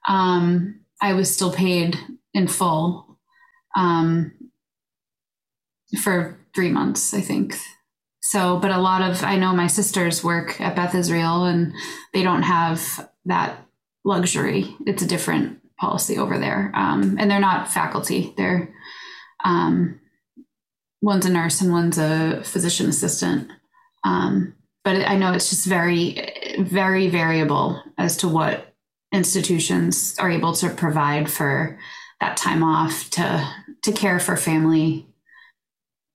Um, 0.07 0.81
I 1.01 1.13
was 1.13 1.33
still 1.33 1.53
paid 1.53 1.97
in 2.33 2.47
full 2.47 3.19
um, 3.75 4.31
for 6.01 6.37
three 6.55 6.69
months, 6.69 7.13
I 7.13 7.21
think. 7.21 7.55
So, 8.21 8.57
but 8.57 8.71
a 8.71 8.79
lot 8.79 9.01
of, 9.01 9.23
I 9.23 9.37
know 9.37 9.53
my 9.53 9.67
sisters 9.67 10.23
work 10.23 10.59
at 10.61 10.75
Beth 10.75 10.95
Israel 10.95 11.45
and 11.45 11.73
they 12.13 12.23
don't 12.23 12.43
have 12.43 13.09
that 13.25 13.65
luxury. 14.05 14.75
It's 14.85 15.03
a 15.03 15.07
different 15.07 15.59
policy 15.77 16.17
over 16.17 16.39
there. 16.39 16.71
Um, 16.73 17.17
and 17.19 17.29
they're 17.29 17.39
not 17.39 17.71
faculty. 17.71 18.33
They're, 18.37 18.73
um, 19.43 19.99
one's 21.01 21.25
a 21.25 21.29
nurse 21.29 21.59
and 21.61 21.71
one's 21.71 21.97
a 21.97 22.41
physician 22.43 22.87
assistant. 22.87 23.51
Um, 24.05 24.55
but 24.83 25.07
I 25.07 25.17
know 25.17 25.33
it's 25.33 25.49
just 25.49 25.65
very, 25.65 26.57
very 26.59 27.09
variable 27.09 27.81
as 27.97 28.17
to 28.17 28.27
what 28.27 28.73
institutions 29.13 30.15
are 30.19 30.31
able 30.31 30.53
to 30.53 30.69
provide 30.69 31.29
for 31.29 31.77
that 32.19 32.37
time 32.37 32.63
off 32.63 33.09
to 33.11 33.53
to 33.83 33.91
care 33.91 34.19
for 34.19 34.37
family, 34.37 35.05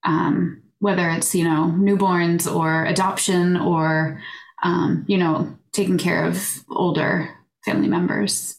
um, 0.05 0.63
whether 0.81 1.09
it's 1.11 1.35
you 1.35 1.45
know 1.45 1.73
newborns 1.77 2.53
or 2.53 2.85
adoption 2.85 3.57
or 3.57 4.21
um, 4.63 5.05
you 5.07 5.19
know 5.19 5.57
taking 5.73 5.99
care 5.99 6.25
of 6.25 6.65
older 6.71 7.31
family 7.65 7.89
members. 7.89 8.59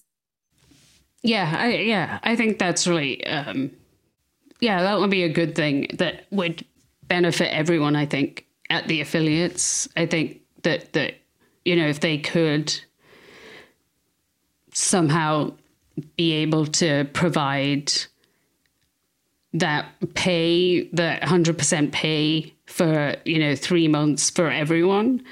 Yeah, 1.21 1.53
I, 1.57 1.75
yeah, 1.75 2.19
I 2.23 2.35
think 2.37 2.59
that's 2.59 2.87
really, 2.87 3.25
um, 3.27 3.71
yeah, 4.61 4.81
that 4.83 4.99
would 4.99 5.09
be 5.09 5.23
a 5.23 5.29
good 5.29 5.53
thing 5.53 5.87
that 5.95 6.25
would 6.31 6.65
benefit 7.09 7.53
everyone. 7.53 7.97
I 7.97 8.05
think 8.05 8.45
at 8.69 8.87
the 8.87 9.01
affiliates, 9.01 9.89
I 9.97 10.05
think 10.05 10.41
that 10.63 10.93
that 10.93 11.15
you 11.65 11.75
know 11.75 11.87
if 11.87 11.99
they 11.99 12.17
could 12.17 12.79
somehow 14.73 15.53
be 16.15 16.33
able 16.33 16.65
to 16.65 17.05
provide 17.13 17.91
that 19.53 19.87
pay, 20.13 20.87
that 20.89 21.23
hundred 21.23 21.57
percent 21.57 21.91
pay 21.91 22.53
for 22.65 23.15
you 23.25 23.39
know 23.39 23.55
three 23.55 23.87
months 23.87 24.29
for 24.29 24.49
everyone, 24.49 25.23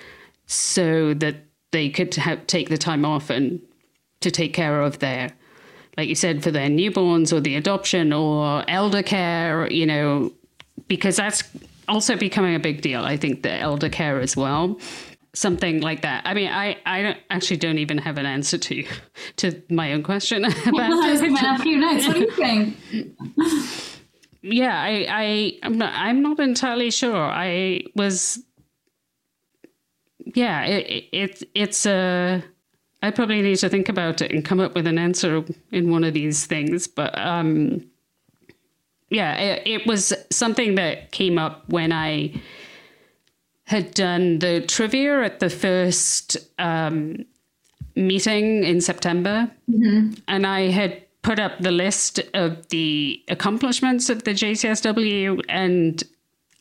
so 0.46 1.14
that 1.16 1.36
they 1.72 1.90
could 1.90 2.14
have, 2.16 2.48
take 2.48 2.70
the 2.70 2.78
time 2.78 3.06
off 3.06 3.30
and 3.30 3.62
to 4.22 4.32
take 4.32 4.54
care 4.54 4.82
of 4.82 5.00
their, 5.00 5.32
like 5.98 6.10
you 6.10 6.16
said, 6.16 6.44
for 6.44 6.52
their 6.52 6.70
newborns 6.70 7.32
or 7.32 7.40
the 7.40 7.56
adoption 7.56 8.14
or 8.14 8.64
elder 8.70 9.04
care, 9.04 9.70
you 9.72 9.86
know, 9.86 10.32
because 10.88 11.18
that's 11.18 11.44
also 11.88 12.16
becoming 12.16 12.56
a 12.56 12.60
big 12.60 12.82
deal. 12.82 13.04
I 13.04 13.18
think 13.18 13.44
the 13.44 13.54
elder 13.54 13.90
care 13.90 14.20
as 14.20 14.36
well. 14.36 14.80
Something 15.34 15.82
like 15.82 16.02
that. 16.02 16.24
I 16.26 16.34
mean, 16.34 16.50
I, 16.50 16.78
I 16.86 17.02
don't, 17.04 17.18
actually 17.30 17.58
don't 17.58 17.78
even 17.78 18.00
have 18.00 18.18
an 18.18 18.26
answer 18.26 18.58
to 18.58 18.84
to 19.38 19.62
my 19.70 19.94
own 19.94 20.02
question 20.02 20.46
about 20.46 20.74
well, 20.74 21.04
I 21.04 21.12
was 21.12 21.22
going 21.22 21.36
to 21.36 21.46
ask 21.46 21.66
you 21.66 21.78
next. 21.78 22.08
What 22.08 22.16
do 22.16 22.22
you 22.22 22.32
think? 22.32 22.78
Yeah, 24.41 24.80
I, 24.80 25.06
I, 25.10 25.60
I'm 25.63 25.78
not, 25.78 25.93
I'm 25.93 26.21
not 26.21 26.39
entirely 26.39 26.91
sure. 26.91 27.15
I 27.15 27.84
was, 27.95 28.43
yeah, 30.36 30.63
it, 30.63 31.10
it, 31.12 31.43
it's 31.54 31.86
a, 31.86 32.43
I 33.02 33.12
probably 33.12 33.41
need 33.41 33.58
to 33.58 33.69
think 33.69 33.89
about 33.89 34.21
it 34.21 34.32
and 34.32 34.43
come 34.43 34.60
up 34.60 34.76
with 34.76 34.88
an 34.88 34.97
answer 34.97 35.43
in 35.71 35.91
one 35.91 36.04
of 36.04 36.13
these 36.13 36.45
things. 36.45 36.88
But 36.88 37.17
um, 37.17 37.86
yeah, 39.10 39.36
it, 39.36 39.67
it 39.67 39.88
was 39.88 40.13
something 40.32 40.76
that 40.76 41.12
came 41.12 41.38
up 41.38 41.69
when 41.69 41.91
I 41.91 42.41
had 43.65 43.93
done 43.93 44.39
the 44.39 44.62
trivia 44.62 45.23
at 45.23 45.39
the 45.39 45.50
first 45.50 46.38
um, 46.58 47.26
meeting 47.95 48.63
in 48.63 48.82
September. 48.82 49.52
Mm-hmm. 49.69 50.13
And 50.28 50.47
I 50.47 50.67
had 50.71 51.04
put 51.28 51.40
up 51.40 51.60
the 51.60 51.72
list 51.72 52.22
of 52.34 52.68
the 52.70 53.22
accomplishments 53.28 54.10
of 54.10 54.24
the 54.24 54.32
JCSW 54.32 55.44
and 55.50 56.04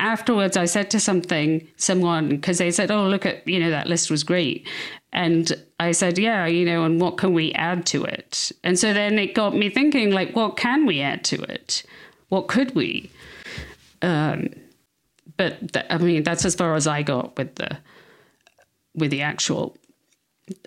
afterwards 0.00 0.56
I 0.56 0.64
said 0.64 0.90
to 0.90 1.00
something 1.00 1.66
someone 1.76 2.28
because 2.30 2.58
they 2.58 2.72
said 2.72 2.90
oh 2.90 3.06
look 3.06 3.24
at 3.24 3.46
you 3.46 3.60
know 3.60 3.70
that 3.70 3.86
list 3.86 4.10
was 4.10 4.24
great 4.24 4.66
and 5.12 5.52
I 5.80 5.92
said, 5.92 6.18
yeah, 6.18 6.44
you 6.46 6.66
know, 6.66 6.84
and 6.84 7.00
what 7.00 7.16
can 7.16 7.32
we 7.32 7.50
add 7.52 7.86
to 7.86 8.04
it? 8.04 8.52
And 8.62 8.78
so 8.78 8.92
then 8.92 9.18
it 9.18 9.34
got 9.34 9.56
me 9.56 9.70
thinking, 9.70 10.10
like, 10.10 10.36
what 10.36 10.58
can 10.58 10.84
we 10.84 11.00
add 11.00 11.24
to 11.24 11.42
it? 11.42 11.84
What 12.28 12.48
could 12.48 12.74
we? 12.74 13.10
Um, 14.02 14.50
but 15.38 15.72
th- 15.72 15.86
I 15.88 15.96
mean, 15.96 16.22
that's 16.22 16.44
as 16.44 16.54
far 16.54 16.74
as 16.74 16.86
I 16.86 17.02
got 17.02 17.36
with 17.38 17.54
the 17.54 17.78
with 18.94 19.10
the 19.10 19.22
actual 19.22 19.76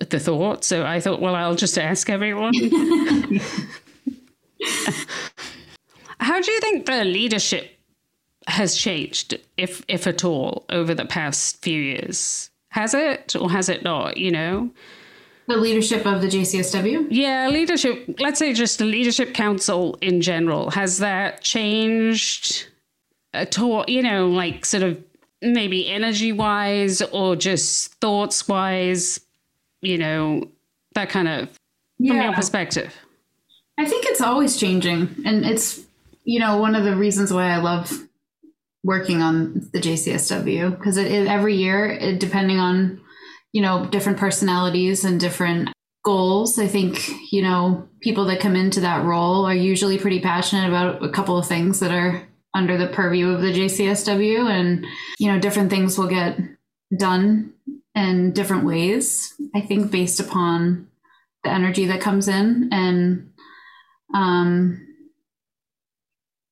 the 0.10 0.20
thought. 0.20 0.64
So 0.64 0.84
I 0.84 1.00
thought, 1.00 1.22
well, 1.22 1.36
I'll 1.36 1.56
just 1.56 1.78
ask 1.78 2.10
everyone. 2.10 2.54
How 6.20 6.42
do 6.42 6.52
you 6.52 6.60
think 6.60 6.86
the 6.86 7.06
leadership 7.06 7.80
has 8.48 8.76
changed, 8.78 9.38
if 9.58 9.84
if 9.88 10.08
at 10.08 10.24
all, 10.24 10.66
over 10.70 10.94
the 10.94 11.06
past 11.06 11.62
few 11.62 11.82
years? 11.82 12.50
Has 12.70 12.94
it 12.94 13.36
or 13.36 13.50
has 13.50 13.70
it 13.70 13.84
not? 13.84 14.18
You 14.18 14.32
know? 14.32 14.70
The 15.48 15.58
leadership 15.58 16.06
of 16.06 16.22
the 16.22 16.28
JCSW? 16.28 17.08
Yeah, 17.10 17.50
leadership, 17.50 18.20
let's 18.20 18.38
say 18.38 18.54
just 18.54 18.78
the 18.78 18.86
leadership 18.86 19.34
council 19.34 19.98
in 20.00 20.22
general. 20.22 20.70
Has 20.70 21.00
that 21.00 21.42
changed 21.42 22.68
at 23.34 23.58
all? 23.58 23.84
You 23.88 24.04
know, 24.04 24.28
like 24.28 24.64
sort 24.64 24.84
of 24.84 25.04
maybe 25.42 25.90
energy 25.90 26.32
wise 26.32 27.02
or 27.02 27.36
just 27.36 27.96
thoughts 27.96 28.48
wise, 28.48 29.20
you 29.82 29.98
know, 29.98 30.48
that 30.94 31.10
kind 31.10 31.28
of 31.28 31.50
yeah. 31.98 32.14
from 32.14 32.22
your 32.22 32.34
perspective? 32.34 32.94
I 33.80 33.86
think 33.86 34.06
it's 34.06 34.20
always 34.20 34.58
changing. 34.58 35.24
And 35.26 35.46
it's, 35.46 35.80
you 36.26 36.40
know, 36.40 36.58
one 36.58 36.76
of 36.76 36.84
the 36.84 36.98
reasons 36.98 37.32
why 37.32 37.50
I 37.50 37.58
love 37.58 37.92
working 38.84 39.22
on 39.22 39.70
the 39.74 39.80
JCSW 39.80 40.78
because 40.78 40.98
every 40.98 41.56
year, 41.56 41.86
it, 41.86 42.20
depending 42.20 42.60
on 42.60 43.02
you 43.52 43.62
know 43.62 43.86
different 43.86 44.20
personalities 44.20 45.06
and 45.06 45.20
different 45.20 45.70
goals, 46.04 46.60
I 46.60 46.68
think 46.68 47.10
you 47.32 47.42
know 47.42 47.88
people 48.02 48.26
that 48.26 48.40
come 48.40 48.56
into 48.56 48.82
that 48.82 49.06
role 49.06 49.46
are 49.46 49.56
usually 49.56 49.98
pretty 49.98 50.20
passionate 50.20 50.68
about 50.68 51.04
a 51.04 51.10
couple 51.10 51.38
of 51.38 51.48
things 51.48 51.80
that 51.80 51.92
are 51.92 52.28
under 52.54 52.78
the 52.78 52.88
purview 52.88 53.30
of 53.30 53.42
the 53.42 53.54
JCSW, 53.54 54.50
and 54.50 54.86
you 55.20 55.32
know 55.32 55.40
different 55.40 55.70
things 55.70 55.98
will 55.98 56.08
get 56.08 56.38
done 56.96 57.54
in 57.96 58.34
different 58.34 58.66
ways. 58.66 59.34
I 59.56 59.62
think 59.62 59.92
based 59.92 60.20
upon 60.20 60.88
the 61.44 61.52
energy 61.52 61.86
that 61.86 62.02
comes 62.02 62.28
in 62.28 62.70
and 62.72 63.29
um 64.14 64.86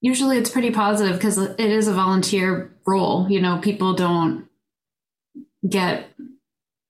usually 0.02 0.38
it's 0.38 0.50
pretty 0.50 0.72
positive 0.72 1.16
because 1.16 1.38
it 1.38 1.60
is 1.60 1.88
a 1.88 1.94
volunteer 1.94 2.72
role. 2.86 3.30
You 3.30 3.42
know, 3.42 3.60
people 3.60 3.94
don't 3.94 4.48
get 5.68 6.10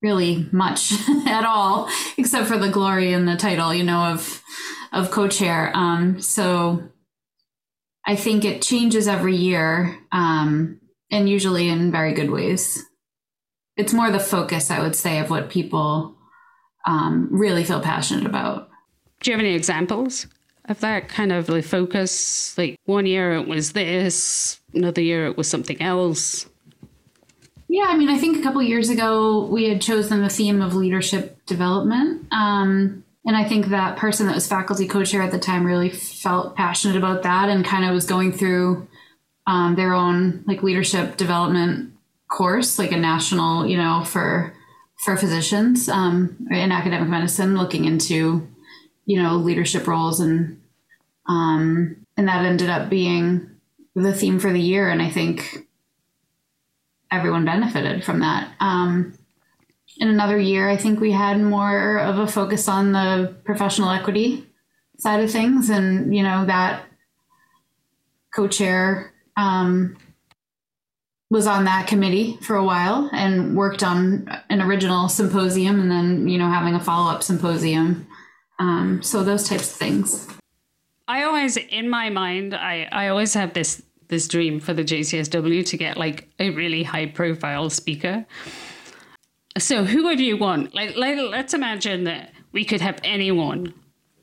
really 0.01 0.47
much 0.51 0.93
at 1.25 1.45
all 1.45 1.89
except 2.17 2.47
for 2.47 2.57
the 2.57 2.69
glory 2.69 3.13
and 3.13 3.27
the 3.27 3.35
title, 3.35 3.73
you 3.73 3.83
know, 3.83 4.13
of 4.13 4.43
of 4.93 5.11
co-chair. 5.11 5.71
Um, 5.75 6.21
so 6.21 6.89
I 8.05 8.15
think 8.15 8.45
it 8.45 8.61
changes 8.61 9.07
every 9.07 9.35
year, 9.35 9.97
um, 10.13 10.79
and 11.11 11.27
usually 11.27 11.67
in 11.67 11.91
very 11.91 12.13
good 12.13 12.31
ways. 12.31 12.81
It's 13.75 13.93
more 13.93 14.09
the 14.09 14.19
focus, 14.19 14.71
I 14.71 14.81
would 14.81 14.95
say, 14.95 15.19
of 15.19 15.29
what 15.29 15.49
people 15.49 16.15
um, 16.87 17.27
really 17.31 17.63
feel 17.63 17.81
passionate 17.81 18.25
about. 18.25 18.69
Do 19.21 19.29
you 19.29 19.37
have 19.37 19.45
any 19.45 19.55
examples? 19.55 20.25
Of 20.67 20.79
that 20.81 21.07
kind 21.07 21.31
of 21.31 21.49
like 21.49 21.65
focus. 21.65 22.57
Like 22.57 22.79
one 22.85 23.05
year 23.05 23.33
it 23.33 23.47
was 23.47 23.73
this, 23.73 24.59
another 24.73 25.01
year 25.01 25.25
it 25.27 25.37
was 25.37 25.47
something 25.47 25.81
else. 25.81 26.47
Yeah, 27.69 27.85
I 27.87 27.97
mean, 27.97 28.09
I 28.09 28.17
think 28.17 28.37
a 28.37 28.41
couple 28.41 28.61
years 28.61 28.89
ago 28.89 29.45
we 29.45 29.67
had 29.69 29.81
chosen 29.81 30.21
the 30.21 30.29
theme 30.29 30.61
of 30.61 30.73
leadership 30.73 31.45
development. 31.45 32.25
Um, 32.31 33.03
and 33.25 33.35
I 33.35 33.43
think 33.43 33.67
that 33.67 33.97
person 33.97 34.25
that 34.27 34.35
was 34.35 34.47
faculty 34.47 34.87
co-chair 34.87 35.21
at 35.21 35.31
the 35.31 35.39
time 35.39 35.65
really 35.65 35.89
felt 35.89 36.55
passionate 36.55 36.95
about 36.95 37.23
that 37.23 37.49
and 37.49 37.65
kind 37.65 37.83
of 37.83 37.93
was 37.93 38.05
going 38.05 38.31
through 38.31 38.87
um, 39.45 39.75
their 39.75 39.93
own 39.93 40.43
like 40.47 40.63
leadership 40.63 41.17
development 41.17 41.93
course, 42.29 42.79
like 42.79 42.91
a 42.91 42.97
national, 42.97 43.65
you 43.67 43.77
know, 43.77 44.03
for 44.05 44.53
for 45.03 45.15
physicians 45.15 45.89
um, 45.89 46.35
in 46.49 46.71
academic 46.71 47.07
medicine, 47.07 47.55
looking 47.55 47.85
into 47.85 48.47
you 49.07 49.21
know 49.21 49.37
leadership 49.37 49.87
roles 49.87 50.19
and 50.19 50.61
um, 51.27 52.05
and 52.15 52.27
that 52.27 52.45
ended 52.45 52.69
up 52.69 52.89
being 52.89 53.49
the 53.95 54.13
theme 54.13 54.39
for 54.39 54.53
the 54.53 54.59
year, 54.59 54.89
and 54.89 55.01
I 55.01 55.09
think 55.09 55.67
everyone 57.11 57.45
benefited 57.45 58.03
from 58.03 58.19
that. 58.19 58.53
Um, 58.59 59.17
in 59.97 60.09
another 60.09 60.37
year, 60.37 60.69
I 60.69 60.77
think 60.77 60.99
we 60.99 61.11
had 61.11 61.41
more 61.41 61.97
of 61.99 62.19
a 62.19 62.27
focus 62.27 62.67
on 62.67 62.91
the 62.91 63.35
professional 63.43 63.89
equity 63.89 64.45
side 64.99 65.23
of 65.23 65.31
things, 65.31 65.69
and 65.69 66.15
you 66.15 66.21
know 66.21 66.45
that 66.45 66.85
co-chair 68.35 69.13
um, 69.35 69.97
was 71.29 71.47
on 71.47 71.65
that 71.65 71.87
committee 71.87 72.37
for 72.41 72.55
a 72.55 72.63
while 72.63 73.09
and 73.11 73.55
worked 73.55 73.83
on 73.83 74.29
an 74.49 74.61
original 74.61 75.09
symposium, 75.09 75.79
and 75.79 75.91
then 75.91 76.27
you 76.27 76.37
know 76.37 76.49
having 76.49 76.75
a 76.75 76.79
follow-up 76.79 77.23
symposium. 77.23 78.07
Um, 78.59 79.01
so 79.03 79.23
those 79.23 79.47
types 79.47 79.71
of 79.71 79.77
things. 79.77 80.27
I 81.07 81.23
always, 81.23 81.57
in 81.57 81.89
my 81.89 82.09
mind, 82.09 82.55
I 82.55 82.87
I 82.91 83.07
always 83.09 83.33
have 83.33 83.53
this 83.53 83.81
this 84.07 84.27
dream 84.27 84.59
for 84.59 84.73
the 84.73 84.83
JCSW 84.83 85.65
to 85.65 85.77
get 85.77 85.97
like 85.97 86.29
a 86.39 86.49
really 86.51 86.83
high 86.83 87.07
profile 87.07 87.69
speaker 87.69 88.25
so 89.59 89.83
who 89.83 90.03
would 90.05 90.19
you 90.19 90.37
want? 90.37 90.73
Like, 90.73 90.95
let, 90.95 91.17
let's 91.17 91.53
imagine 91.53 92.03
that 92.05 92.31
we 92.51 92.65
could 92.65 92.81
have 92.81 92.99
anyone, 93.03 93.73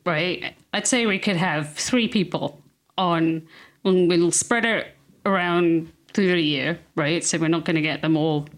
right? 0.05 0.55
Let's 0.73 0.91
say 0.91 1.07
we 1.07 1.19
could 1.19 1.37
have 1.37 1.75
three 1.75 2.09
people 2.09 2.61
on. 2.97 3.47
We'll, 3.83 4.07
we'll 4.07 4.31
spread 4.31 4.65
it 4.65 4.95
around 5.27 5.93
through 6.13 6.33
the 6.33 6.41
year, 6.41 6.79
right? 6.97 7.25
So 7.25 7.39
we're 7.39 7.49
not 7.49 7.65
going 7.65 7.77
to 7.77 7.83
get 7.83 8.03
them 8.03 8.17
all 8.17 8.49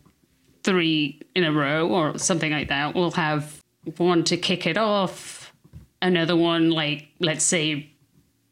three 0.62 1.20
in 1.34 1.44
a 1.44 1.52
row 1.52 1.88
or 1.88 2.18
something 2.18 2.52
like 2.52 2.68
that. 2.68 2.94
We'll 2.94 3.12
have 3.12 3.60
one 3.96 4.24
to 4.24 4.36
kick 4.36 4.66
it 4.66 4.76
off, 4.76 5.45
another 6.02 6.36
one 6.36 6.70
like 6.70 7.08
let's 7.20 7.44
say 7.44 7.90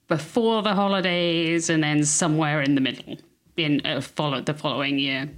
before 0.08 0.62
the 0.62 0.74
holidays, 0.74 1.70
and 1.70 1.82
then 1.82 2.04
somewhere 2.04 2.60
in 2.60 2.74
the 2.74 2.80
middle 2.80 3.18
in 3.56 3.80
uh, 3.84 4.00
follow 4.00 4.40
the 4.40 4.54
following 4.54 4.98
year. 4.98 5.30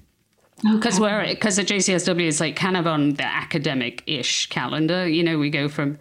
Because 0.62 1.00
okay. 1.00 1.02
we're 1.02 1.26
because 1.28 1.56
the 1.56 1.62
JCSW 1.62 2.26
is 2.26 2.40
like 2.40 2.56
kind 2.56 2.76
of 2.76 2.86
on 2.86 3.14
the 3.14 3.24
academic 3.24 4.02
ish 4.06 4.48
calendar. 4.48 5.06
You 5.06 5.22
know, 5.22 5.38
we 5.38 5.50
go 5.50 5.68
from 5.68 5.98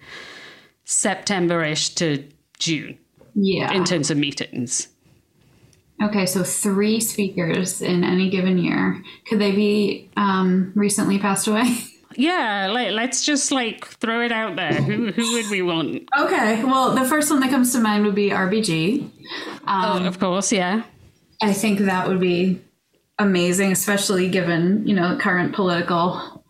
September 0.86 1.63
ish 1.63 1.89
to 1.96 2.28
June. 2.58 2.98
Yeah. 3.34 3.74
In 3.74 3.84
terms 3.84 4.10
of 4.10 4.18
meetings. 4.18 4.88
Okay, 6.02 6.26
so 6.26 6.44
three 6.44 7.00
speakers 7.00 7.82
in 7.82 8.04
any 8.04 8.30
given 8.30 8.58
year. 8.58 9.02
Could 9.28 9.39
they 9.39 9.52
be 9.52 10.10
um, 10.18 10.72
recently 10.76 11.20
passed 11.20 11.48
away? 11.48 11.78
Yeah, 12.17 12.67
like, 12.67 12.91
let's 12.91 13.25
just 13.25 13.51
like 13.51 13.86
throw 13.86 14.21
it 14.21 14.32
out 14.32 14.56
there. 14.56 14.73
Who 14.73 15.12
who 15.12 15.34
would 15.34 15.49
we 15.49 15.62
want? 15.62 16.08
Okay, 16.17 16.63
well, 16.63 16.95
the 16.95 17.06
first 17.06 17.30
one 17.30 17.39
that 17.41 17.49
comes 17.49 17.71
to 17.73 17.80
mind 17.80 18.06
would 18.06 18.15
be 18.15 18.30
RBG. 18.30 19.01
Um, 19.65 20.04
oh, 20.04 20.06
of 20.06 20.19
course, 20.19 20.51
yeah. 20.51 20.84
I 21.41 21.54
think 21.54 21.80
that 21.80 22.08
would 22.08 22.19
be 22.19 22.62
amazing, 23.19 23.71
especially 23.71 24.30
given 24.30 24.88
you 24.88 24.95
know 24.95 25.17
current 25.19 25.54
political 25.54 26.43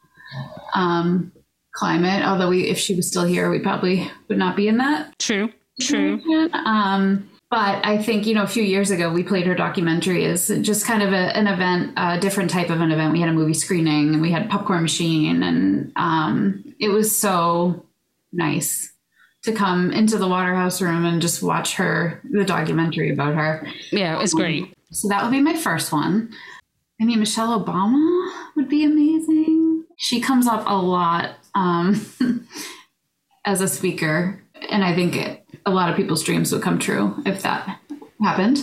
um, 0.74 1.32
climate. 1.74 2.24
Although 2.24 2.50
we, 2.50 2.68
if 2.70 2.78
she 2.78 2.96
was 2.96 3.08
still 3.08 3.26
here, 3.26 3.50
we 3.50 3.60
probably 3.60 4.10
would 4.28 4.38
not 4.38 4.56
be 4.56 4.68
in 4.68 4.78
that. 4.78 5.18
True. 5.20 5.50
True. 5.82 6.22
Um, 6.54 7.30
but 7.56 7.86
I 7.86 8.04
think 8.04 8.28
you 8.28 8.36
know 8.36 8.44
a 8.44 8.48
few 8.48 8.64
years 8.64 8.92
ago 8.92 9.10
we 9.10 9.24
played 9.24 9.48
her 9.48 9.56
documentary 9.56 10.26
as 10.26 10.50
just 10.62 10.86
kind 10.86 11.02
of 11.02 11.14
a, 11.14 11.38
an 11.38 11.48
event, 11.48 11.94
a 11.96 12.20
different 12.20 12.50
type 12.50 12.70
of 12.70 12.82
an 12.82 12.92
event. 12.92 13.14
We 13.14 13.22
had 13.22 13.30
a 13.30 13.34
movie 13.34 13.54
screening 13.54 14.14
and 14.14 14.22
we 14.22 14.30
had 14.30 14.50
popcorn 14.50 14.82
machine, 14.82 15.42
and 15.42 15.94
um, 15.96 16.76
it 16.82 16.90
was 16.90 17.18
so 17.18 17.86
nice 18.34 18.92
to 19.44 19.54
come 19.54 19.94
into 19.94 20.18
the 20.18 20.28
Waterhouse 20.28 20.82
room 20.82 21.06
and 21.06 21.22
just 21.22 21.42
watch 21.42 21.76
her 21.76 22.20
the 22.30 22.44
documentary 22.44 23.14
about 23.14 23.36
her. 23.36 23.66
Yeah, 23.90 24.18
it 24.18 24.20
was 24.20 24.34
great. 24.34 24.74
So 24.92 25.08
that 25.08 25.24
would 25.24 25.32
be 25.32 25.40
my 25.40 25.56
first 25.56 25.94
one. 25.94 26.34
I 27.00 27.06
mean, 27.06 27.20
Michelle 27.20 27.64
Obama 27.64 28.34
would 28.58 28.68
be 28.68 28.84
amazing. 28.84 29.86
She 29.96 30.20
comes 30.20 30.46
up 30.46 30.66
a 30.68 30.76
lot 30.76 31.38
um, 31.54 32.06
as 33.46 33.62
a 33.62 33.70
speaker, 33.70 34.44
and 34.70 34.84
I 34.84 34.94
think 34.94 35.16
it, 35.16 35.45
a 35.66 35.72
lot 35.72 35.90
of 35.90 35.96
people's 35.96 36.24
dreams 36.24 36.52
would 36.52 36.62
come 36.62 36.80
true 36.80 37.16
if 37.26 37.42
that 37.42 37.80
happened. 38.22 38.60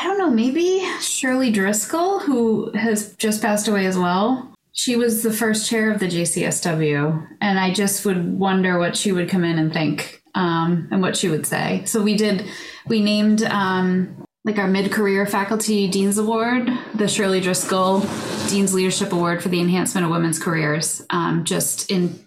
I 0.00 0.04
don't 0.04 0.18
know, 0.18 0.30
maybe 0.30 0.86
Shirley 1.00 1.50
Driscoll, 1.50 2.20
who 2.20 2.70
has 2.72 3.14
just 3.16 3.42
passed 3.42 3.68
away 3.68 3.86
as 3.86 3.98
well. 3.98 4.54
She 4.72 4.94
was 4.96 5.22
the 5.22 5.32
first 5.32 5.68
chair 5.68 5.90
of 5.90 5.98
the 5.98 6.06
JCSW, 6.06 7.28
and 7.40 7.58
I 7.58 7.72
just 7.72 8.04
would 8.04 8.38
wonder 8.38 8.78
what 8.78 8.96
she 8.96 9.10
would 9.10 9.28
come 9.28 9.42
in 9.42 9.58
and 9.58 9.72
think 9.72 10.22
um, 10.34 10.88
and 10.92 11.02
what 11.02 11.16
she 11.16 11.28
would 11.28 11.46
say. 11.46 11.82
So 11.84 12.00
we 12.00 12.16
did, 12.16 12.44
we 12.86 13.02
named 13.02 13.42
um, 13.42 14.24
like 14.44 14.58
our 14.58 14.68
mid-career 14.68 15.26
faculty 15.26 15.88
dean's 15.88 16.16
award 16.16 16.70
the 16.94 17.06
shirley 17.06 17.38
driscoll 17.38 18.00
dean's 18.48 18.72
leadership 18.72 19.12
award 19.12 19.42
for 19.42 19.50
the 19.50 19.60
enhancement 19.60 20.06
of 20.06 20.10
women's 20.10 20.38
careers 20.38 21.04
um, 21.10 21.44
just 21.44 21.90
in 21.90 22.18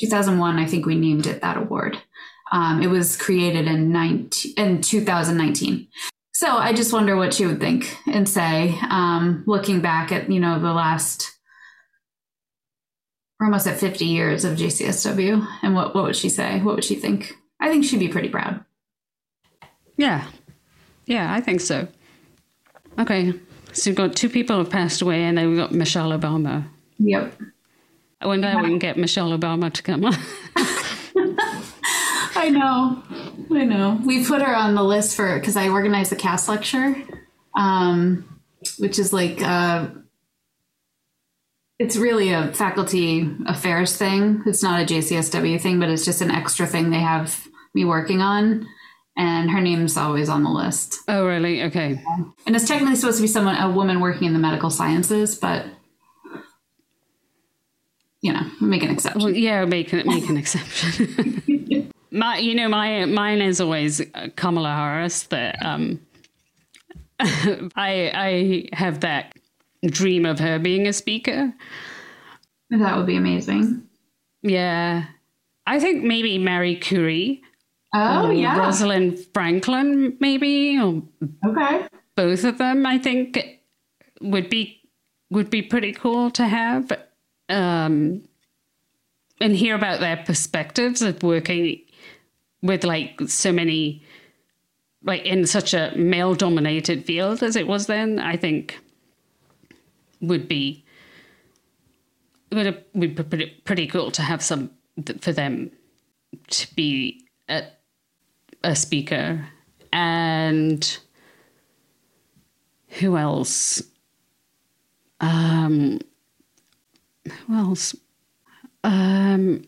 2001 0.00 0.58
i 0.58 0.66
think 0.66 0.84
we 0.84 0.94
named 0.94 1.26
it 1.26 1.40
that 1.40 1.56
award 1.56 1.98
um, 2.52 2.82
it 2.82 2.88
was 2.88 3.16
created 3.16 3.66
in, 3.66 3.92
19, 3.92 4.54
in 4.56 4.80
2019 4.80 5.88
so 6.32 6.56
i 6.56 6.72
just 6.72 6.92
wonder 6.92 7.16
what 7.16 7.34
she 7.34 7.46
would 7.46 7.60
think 7.60 7.96
and 8.06 8.28
say 8.28 8.78
um, 8.90 9.42
looking 9.46 9.80
back 9.80 10.12
at 10.12 10.30
you 10.30 10.40
know 10.40 10.58
the 10.58 10.72
last 10.72 11.30
we're 13.38 13.46
almost 13.46 13.66
at 13.66 13.78
50 13.78 14.04
years 14.04 14.44
of 14.44 14.58
jcsw 14.58 15.46
and 15.62 15.74
what, 15.74 15.94
what 15.94 16.04
would 16.04 16.16
she 16.16 16.28
say 16.28 16.60
what 16.60 16.74
would 16.74 16.84
she 16.84 16.94
think 16.94 17.34
i 17.60 17.68
think 17.68 17.84
she'd 17.84 18.00
be 18.00 18.08
pretty 18.08 18.28
proud 18.28 18.64
yeah 19.96 20.26
yeah, 21.10 21.34
I 21.34 21.40
think 21.40 21.60
so. 21.60 21.88
Okay, 23.00 23.32
so 23.72 23.90
we've 23.90 23.96
got 23.96 24.14
two 24.14 24.28
people 24.28 24.58
have 24.58 24.70
passed 24.70 25.02
away, 25.02 25.24
and 25.24 25.36
then 25.36 25.48
we've 25.48 25.58
got 25.58 25.72
Michelle 25.72 26.10
Obama. 26.10 26.64
Yep. 27.00 27.34
I 28.20 28.26
wonder 28.28 28.46
yeah. 28.46 28.54
how 28.54 28.62
we 28.62 28.68
can 28.68 28.78
get 28.78 28.96
Michelle 28.96 29.36
Obama 29.36 29.72
to 29.72 29.82
come 29.82 30.04
on. 30.04 30.14
I 32.40 32.48
know, 32.48 33.02
I 33.52 33.64
know. 33.64 34.00
We 34.04 34.24
put 34.24 34.40
her 34.40 34.56
on 34.56 34.74
the 34.74 34.82
list 34.82 35.14
for 35.14 35.38
because 35.38 35.56
I 35.56 35.68
organized 35.68 36.10
the 36.10 36.16
Kass 36.16 36.48
lecture, 36.48 36.96
um, 37.54 38.40
which 38.78 38.98
is 38.98 39.12
like 39.12 39.42
uh, 39.42 39.88
it's 41.78 41.96
really 41.96 42.32
a 42.32 42.52
faculty 42.54 43.30
affairs 43.46 43.96
thing. 43.96 44.42
It's 44.46 44.62
not 44.62 44.80
a 44.82 44.84
JCSW 44.86 45.60
thing, 45.60 45.78
but 45.78 45.90
it's 45.90 46.04
just 46.04 46.22
an 46.22 46.30
extra 46.30 46.66
thing 46.66 46.90
they 46.90 47.00
have 47.00 47.46
me 47.74 47.84
working 47.84 48.22
on 48.22 48.66
and 49.16 49.50
her 49.50 49.60
name's 49.60 49.98
always 49.98 50.30
on 50.30 50.42
the 50.42 50.50
list. 50.50 51.00
Oh, 51.06 51.26
really? 51.26 51.62
Okay. 51.64 52.02
And 52.46 52.56
it's 52.56 52.66
technically 52.66 52.96
supposed 52.96 53.18
to 53.18 53.22
be 53.22 53.28
someone, 53.28 53.56
a 53.56 53.70
woman 53.70 54.00
working 54.00 54.26
in 54.26 54.32
the 54.32 54.38
medical 54.38 54.70
sciences, 54.70 55.36
but 55.36 55.66
you 58.22 58.32
know, 58.32 58.50
make 58.60 58.82
an 58.82 58.90
exception. 58.90 59.22
Well, 59.22 59.34
yeah, 59.34 59.64
make 59.64 59.92
an, 59.92 60.06
make 60.06 60.28
an 60.28 60.36
exception. 60.36 61.42
my, 62.10 62.38
you 62.38 62.54
know, 62.54 62.68
my 62.68 63.04
mine 63.06 63.40
is 63.40 63.60
always 63.60 64.02
Kamala 64.36 64.74
Harris. 64.74 65.24
That 65.24 65.56
um, 65.64 66.00
I 67.20 67.68
I 67.74 68.68
have 68.72 69.00
that 69.00 69.34
dream 69.84 70.26
of 70.26 70.38
her 70.38 70.58
being 70.58 70.86
a 70.86 70.92
speaker. 70.92 71.52
That 72.70 72.96
would 72.96 73.06
be 73.06 73.16
amazing. 73.16 73.82
Yeah, 74.42 75.06
I 75.66 75.80
think 75.80 76.04
maybe 76.04 76.38
Marie 76.38 76.76
Curie 76.76 77.42
Oh, 77.92 78.30
yeah. 78.30 78.58
Rosalind 78.58 79.18
Franklin, 79.34 80.16
maybe. 80.20 80.78
Or 80.78 81.02
okay. 81.44 81.86
Both 82.16 82.44
of 82.44 82.58
them, 82.58 82.86
I 82.86 82.98
think, 82.98 83.60
would 84.20 84.48
be 84.48 84.80
would 85.30 85.50
be 85.50 85.62
pretty 85.62 85.92
cool 85.92 86.30
to 86.32 86.46
have. 86.46 86.92
Um, 87.48 88.22
and 89.40 89.56
hear 89.56 89.74
about 89.74 90.00
their 90.00 90.18
perspectives 90.18 91.00
of 91.02 91.22
working 91.22 91.80
with 92.62 92.84
like 92.84 93.20
so 93.26 93.52
many 93.52 94.02
like 95.02 95.24
in 95.24 95.46
such 95.46 95.72
a 95.72 95.92
male 95.96 96.34
dominated 96.34 97.04
field 97.04 97.42
as 97.42 97.56
it 97.56 97.66
was 97.66 97.86
then 97.86 98.18
i 98.18 98.36
think 98.36 98.78
would 100.20 100.46
be 100.46 100.84
would, 102.52 102.84
be 102.98 103.08
pretty, 103.08 103.46
pretty 103.64 103.86
cool 103.86 104.10
to 104.10 104.22
have 104.22 104.42
some 104.42 104.70
for 105.20 105.32
them 105.32 105.70
to 106.48 106.74
be 106.74 107.24
at 107.48 107.80
a 108.64 108.74
speaker 108.74 109.46
and 109.92 110.98
who 112.90 113.16
else? 113.16 113.82
Um, 115.20 116.00
who 117.46 117.54
else? 117.54 117.94
Um, 118.82 119.64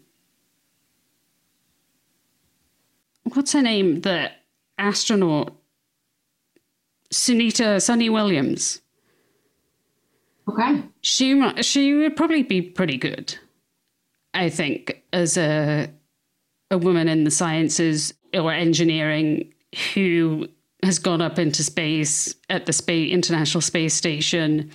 what's 3.35 3.53
her 3.53 3.63
name? 3.63 4.01
The 4.01 4.31
astronaut 4.79 5.55
Sunita 7.13 7.81
Sunny 7.81 8.09
Williams. 8.09 8.81
Okay. 10.49 10.83
She 11.03 11.63
she 11.63 11.95
would 11.95 12.17
probably 12.17 12.43
be 12.43 12.63
pretty 12.63 12.97
good, 12.97 13.37
I 14.35 14.49
think, 14.49 15.03
as 15.13 15.37
a 15.37 15.89
a 16.71 16.79
woman 16.79 17.09
in 17.09 17.25
the 17.25 17.31
sciences 17.31 18.15
or 18.35 18.53
engineering 18.53 19.53
who 19.95 20.49
has 20.83 20.99
gone 20.99 21.21
up 21.21 21.39
into 21.39 21.63
space 21.63 22.35
at 22.51 22.67
the 22.67 22.73
space 22.73 23.13
international 23.13 23.61
space 23.61 23.95
station 23.95 24.71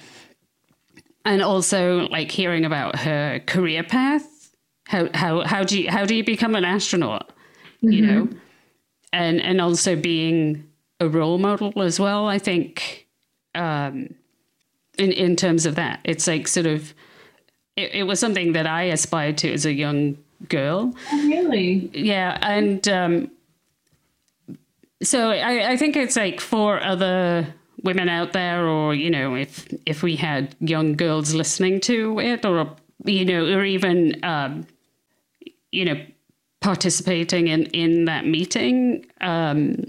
and 1.25 1.41
also 1.41 2.07
like 2.09 2.31
hearing 2.31 2.65
about 2.65 2.97
her 2.97 3.39
career 3.45 3.83
path 3.83 4.51
how 4.85 5.09
how 5.13 5.41
how 5.41 5.63
do 5.63 5.81
you 5.81 5.89
how 5.91 6.05
do 6.05 6.15
you 6.15 6.23
become 6.23 6.55
an 6.55 6.63
astronaut 6.63 7.29
mm-hmm. 7.83 7.91
you 7.91 8.05
know 8.05 8.29
and 9.13 9.41
and 9.41 9.61
also 9.61 9.95
being 9.95 10.67
a 10.99 11.07
role 11.07 11.37
model 11.37 11.81
as 11.81 11.99
well 11.99 12.27
i 12.27 12.37
think 12.37 13.07
um 13.55 14.13
in 14.97 15.11
in 15.11 15.35
terms 15.35 15.65
of 15.65 15.75
that. 15.75 15.99
It's 16.03 16.27
like 16.27 16.47
sort 16.47 16.65
of 16.65 16.93
it, 17.75 17.93
it 17.93 18.03
was 18.03 18.19
something 18.19 18.53
that 18.53 18.65
i 18.65 18.83
aspired 18.83 19.37
to 19.39 19.53
as 19.53 19.65
a 19.65 19.73
young 19.73 20.17
girl. 20.49 20.93
Oh, 21.11 21.27
really? 21.27 21.89
Yeah 21.93 22.37
and 22.41 22.87
um 22.87 23.31
so 25.03 25.29
I, 25.29 25.73
I 25.73 25.77
think 25.77 25.95
it's 25.95 26.15
like 26.15 26.41
for 26.41 26.81
other 26.81 27.53
women 27.83 28.09
out 28.09 28.33
there, 28.33 28.67
or 28.67 28.95
you 28.95 29.11
know, 29.11 29.35
if 29.35 29.67
if 29.85 30.01
we 30.01 30.15
had 30.15 30.55
young 30.59 30.95
girls 30.95 31.35
listening 31.35 31.79
to 31.81 32.19
it, 32.19 32.45
or 32.45 32.75
you 33.05 33.23
know, 33.23 33.45
or 33.45 33.63
even 33.63 34.19
um, 34.23 34.65
you 35.71 35.85
know, 35.85 36.03
participating 36.67 37.47
in 37.47 37.63
in 37.67 38.05
that 38.05 38.25
meeting, 38.25 39.05
um, 39.21 39.85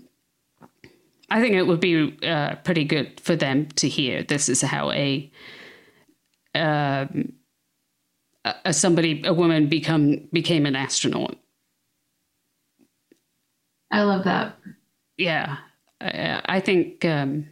I 1.29 1.41
think 1.41 1.55
it 1.55 1.67
would 1.67 1.81
be 1.81 2.17
uh, 2.23 2.55
pretty 2.63 2.85
good 2.85 3.21
for 3.21 3.35
them 3.35 3.67
to 3.81 3.89
hear. 3.89 4.23
This 4.23 4.49
is 4.49 4.63
how 4.63 4.93
a 4.93 5.31
um, 6.55 7.33
a 8.65 8.73
somebody 8.73 9.23
a 9.27 9.35
woman 9.35 9.69
become 9.69 10.29
became 10.33 10.67
an 10.67 10.77
astronaut. 10.77 11.37
I 13.91 14.03
love 14.03 14.25
that 14.25 14.57
yeah, 15.19 15.57
uh, 16.01 16.41
I 16.47 16.61
think 16.61 17.05
um, 17.05 17.49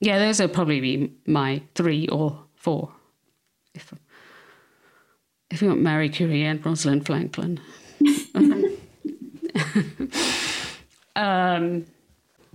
yeah, 0.00 0.18
those 0.18 0.40
will 0.40 0.48
probably 0.48 0.80
be 0.80 1.12
my 1.26 1.62
three 1.74 2.08
or 2.08 2.44
four. 2.56 2.94
If 3.74 3.92
if 5.50 5.60
you 5.60 5.68
want 5.68 5.82
Marie 5.82 6.08
Curie 6.08 6.44
and 6.44 6.64
Rosalind 6.64 7.04
Franklin. 7.06 7.60
um, 11.16 11.86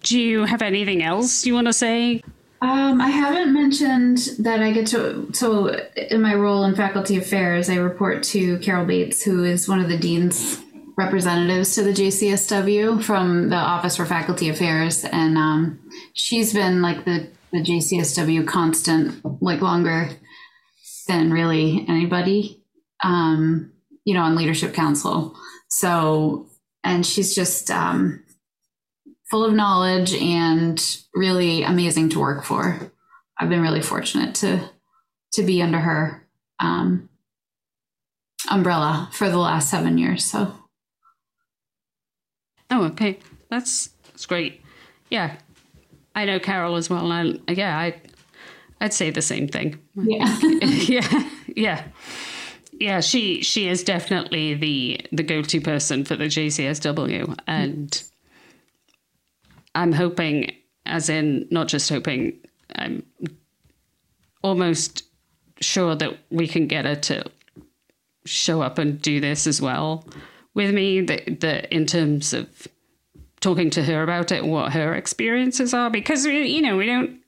do 0.01 0.20
you 0.20 0.45
have 0.45 0.61
anything 0.61 1.03
else 1.03 1.45
you 1.45 1.53
want 1.53 1.68
to 1.68 1.74
say? 1.74 2.22
Um, 2.61 3.01
I 3.01 3.09
haven't 3.09 3.53
mentioned 3.53 4.20
that 4.39 4.61
I 4.61 4.72
get 4.72 4.88
to 4.88 5.30
so 5.34 5.68
in 5.95 6.22
my 6.22 6.34
role 6.34 6.64
in 6.64 6.76
faculty 6.76 7.18
affairs, 7.18 7.70
I 7.70 7.76
report 7.76 8.24
to 8.24 8.57
Carol 8.59 8.86
Bates, 8.86 9.22
who 9.22 9.43
is 9.43 9.68
one 9.68 9.82
of 9.82 9.89
the 9.89 9.97
deans 9.97 10.61
representatives 10.97 11.76
to 11.76 11.84
the 11.84 11.91
JCSW 11.91 13.03
from 13.03 13.49
the 13.49 13.57
Office 13.57 13.97
for 13.97 14.05
Faculty 14.05 14.47
Affairs, 14.47 15.03
and 15.03 15.38
um, 15.38 15.80
she's 16.14 16.53
been 16.53 16.82
like 16.82 17.03
the 17.03 17.28
the 17.51 17.59
JCSW 17.59 18.47
constant, 18.47 19.22
like 19.41 19.61
longer 19.61 20.09
than 21.07 21.32
really 21.32 21.86
anybody, 21.88 22.64
um, 23.03 23.72
you 24.05 24.14
know, 24.14 24.22
on 24.22 24.36
Leadership 24.36 24.74
Council. 24.74 25.36
So, 25.70 26.47
and 26.84 27.05
she's 27.05 27.34
just 27.36 27.69
um, 27.71 28.23
full 29.29 29.43
of 29.45 29.53
knowledge 29.53 30.13
and 30.13 30.97
really 31.13 31.63
amazing 31.63 32.09
to 32.09 32.19
work 32.19 32.43
for. 32.43 32.91
I've 33.39 33.49
been 33.49 33.61
really 33.61 33.81
fortunate 33.81 34.36
to 34.36 34.69
to 35.34 35.43
be 35.43 35.61
under 35.61 35.79
her 35.79 36.27
um, 36.59 37.09
umbrella 38.51 39.09
for 39.11 39.29
the 39.29 39.39
last 39.39 39.69
seven 39.69 39.97
years. 39.97 40.23
So 40.23 40.53
Oh, 42.73 42.86
okay. 42.86 43.19
That's 43.49 43.89
that's 44.05 44.25
great. 44.25 44.61
Yeah, 45.09 45.36
I 46.15 46.25
know 46.25 46.39
Carol 46.39 46.75
as 46.75 46.89
well, 46.89 47.11
and 47.11 47.39
I, 47.47 47.51
yeah, 47.51 47.77
I 47.77 48.01
I'd 48.81 48.93
say 48.93 49.11
the 49.11 49.21
same 49.21 49.47
thing. 49.47 49.79
Yeah, 49.95 50.39
yeah, 50.61 51.29
yeah, 51.55 51.84
yeah. 52.84 52.99
She 52.99 53.41
she 53.41 53.67
is 53.67 53.84
definitely 53.84 54.53
the 54.53 55.01
the 55.11 55.23
go 55.23 55.41
to 55.41 55.61
person 55.61 56.05
for 56.05 56.15
the 56.15 56.25
JCSW, 56.25 57.38
and 57.47 58.03
I'm 59.75 59.91
hoping, 59.91 60.51
as 60.86 61.09
in 61.09 61.47
not 61.49 61.67
just 61.67 61.89
hoping, 61.89 62.39
I'm 62.75 63.03
almost 64.41 65.03
sure 65.61 65.95
that 65.95 66.17
we 66.29 66.47
can 66.47 66.67
get 66.67 66.86
her 66.86 66.95
to 66.95 67.23
show 68.25 68.61
up 68.61 68.77
and 68.77 69.01
do 69.01 69.19
this 69.19 69.47
as 69.47 69.61
well 69.61 70.05
with 70.53 70.73
me 70.73 71.01
that, 71.01 71.39
that 71.41 71.73
in 71.73 71.86
terms 71.86 72.34
of 72.34 72.67
talking 73.39 73.69
to 73.71 73.84
her 73.84 74.03
about 74.03 74.31
it, 74.31 74.45
what 74.45 74.73
her 74.73 74.93
experiences 74.93 75.73
are, 75.73 75.89
because 75.89 76.25
we, 76.25 76.47
you 76.47 76.61
know 76.61 76.77
we 76.77 76.86
don't 76.86 77.19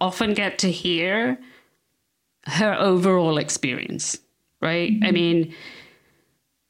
often 0.00 0.34
get 0.34 0.58
to 0.58 0.70
hear 0.70 1.38
her 2.44 2.74
overall 2.74 3.38
experience, 3.38 4.18
right? 4.60 4.90
Mm-hmm. 4.90 5.04
I 5.04 5.10
mean, 5.10 5.54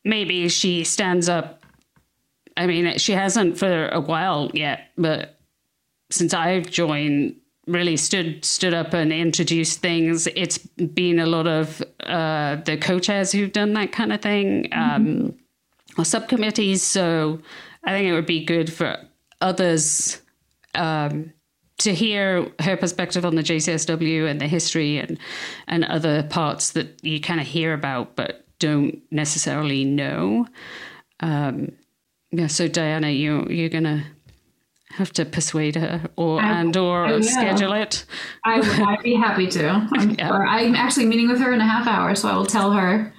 maybe 0.05 0.49
she 0.49 0.84
stands 0.84 1.28
up. 1.28 1.62
I 2.57 2.66
mean, 2.66 2.99
she 2.99 3.12
hasn't 3.12 3.59
for 3.59 3.89
a 3.89 4.01
while 4.01 4.51
yet, 4.55 4.91
but 4.97 5.39
since 6.11 6.32
I've 6.32 6.70
joined, 6.70 7.37
really 7.66 7.97
stood 7.97 8.45
stood 8.45 8.72
up 8.72 8.95
and 8.95 9.12
introduced 9.12 9.80
things. 9.80 10.28
It's 10.28 10.59
been 10.59 11.18
a 11.18 11.26
lot 11.26 11.47
of 11.47 11.82
uh, 12.01 12.57
the 12.64 12.76
co-chairs 12.76 13.32
who've 13.32 13.53
done 13.53 13.72
that 13.74 13.93
kind 13.93 14.12
of 14.12 14.22
thing. 14.22 14.68
Mm-hmm. 14.70 14.95
Um, 14.95 15.39
or 15.99 16.05
subcommittees. 16.05 16.82
So 16.82 17.41
I 17.84 17.91
think 17.91 18.07
it 18.07 18.12
would 18.12 18.26
be 18.26 18.45
good 18.45 18.72
for 18.72 18.99
others 19.41 20.20
um, 20.74 21.32
to 21.79 21.95
hear 21.95 22.51
her 22.61 22.77
perspective 22.77 23.24
on 23.24 23.35
the 23.35 23.43
JCSW 23.43 24.29
and 24.29 24.41
the 24.41 24.49
history 24.49 24.99
and 24.99 25.18
and 25.66 25.85
other 25.85 26.22
parts 26.24 26.72
that 26.72 27.05
you 27.05 27.20
kind 27.20 27.41
of 27.41 27.47
hear 27.47 27.74
about 27.74 28.16
but 28.16 28.47
don't 28.59 29.03
necessarily 29.11 29.85
know. 29.85 30.47
Um, 31.20 31.72
yeah, 32.31 32.47
so 32.47 32.68
Diana, 32.68 33.11
you 33.11 33.47
you're 33.51 33.68
gonna 33.68 34.05
have 34.91 35.12
to 35.12 35.24
persuade 35.24 35.77
her 35.77 36.09
or 36.16 36.41
I, 36.41 36.61
and 36.61 36.77
or 36.77 37.22
schedule 37.22 37.72
it. 37.72 38.05
I 38.45 38.61
would 38.61 39.03
be 39.03 39.14
happy 39.14 39.47
to. 39.49 39.89
I'm, 39.93 40.11
yeah. 40.12 40.33
I'm 40.33 40.74
actually 40.74 41.07
meeting 41.07 41.29
with 41.29 41.41
her 41.41 41.53
in 41.53 41.61
a 41.61 41.66
half 41.66 41.87
hour, 41.87 42.14
so 42.14 42.29
I 42.29 42.37
will 42.37 42.47
tell 42.47 42.72
her 42.72 43.12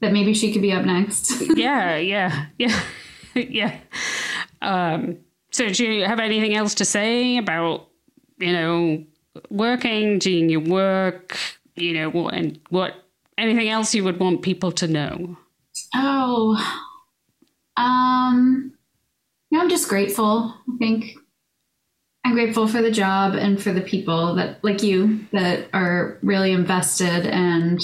that 0.00 0.12
maybe 0.12 0.34
she 0.34 0.52
could 0.52 0.62
be 0.62 0.72
up 0.72 0.84
next. 0.84 1.40
yeah, 1.56 1.96
yeah, 1.96 2.46
yeah, 2.58 2.80
yeah. 3.34 3.78
Um, 4.62 5.18
so, 5.50 5.68
do 5.68 5.84
you 5.84 6.04
have 6.04 6.20
anything 6.20 6.54
else 6.54 6.74
to 6.74 6.84
say 6.84 7.38
about, 7.38 7.88
you 8.38 8.52
know, 8.52 9.04
working, 9.50 10.18
doing 10.18 10.48
your 10.48 10.60
work, 10.60 11.36
you 11.74 11.92
know, 11.92 12.10
what 12.10 12.34
and 12.34 12.60
what 12.70 12.94
anything 13.38 13.68
else 13.68 13.94
you 13.94 14.04
would 14.04 14.18
want 14.18 14.42
people 14.42 14.72
to 14.72 14.88
know? 14.88 15.36
Oh, 15.94 16.56
um, 17.76 18.72
you 19.50 19.58
know, 19.58 19.64
I'm 19.64 19.70
just 19.70 19.88
grateful. 19.88 20.54
I 20.68 20.76
think 20.78 21.16
I'm 22.24 22.34
grateful 22.34 22.66
for 22.66 22.82
the 22.82 22.90
job 22.90 23.34
and 23.34 23.62
for 23.62 23.72
the 23.72 23.80
people 23.80 24.34
that, 24.36 24.62
like 24.64 24.82
you, 24.82 25.26
that 25.32 25.68
are 25.72 26.18
really 26.22 26.52
invested 26.52 27.26
and 27.26 27.80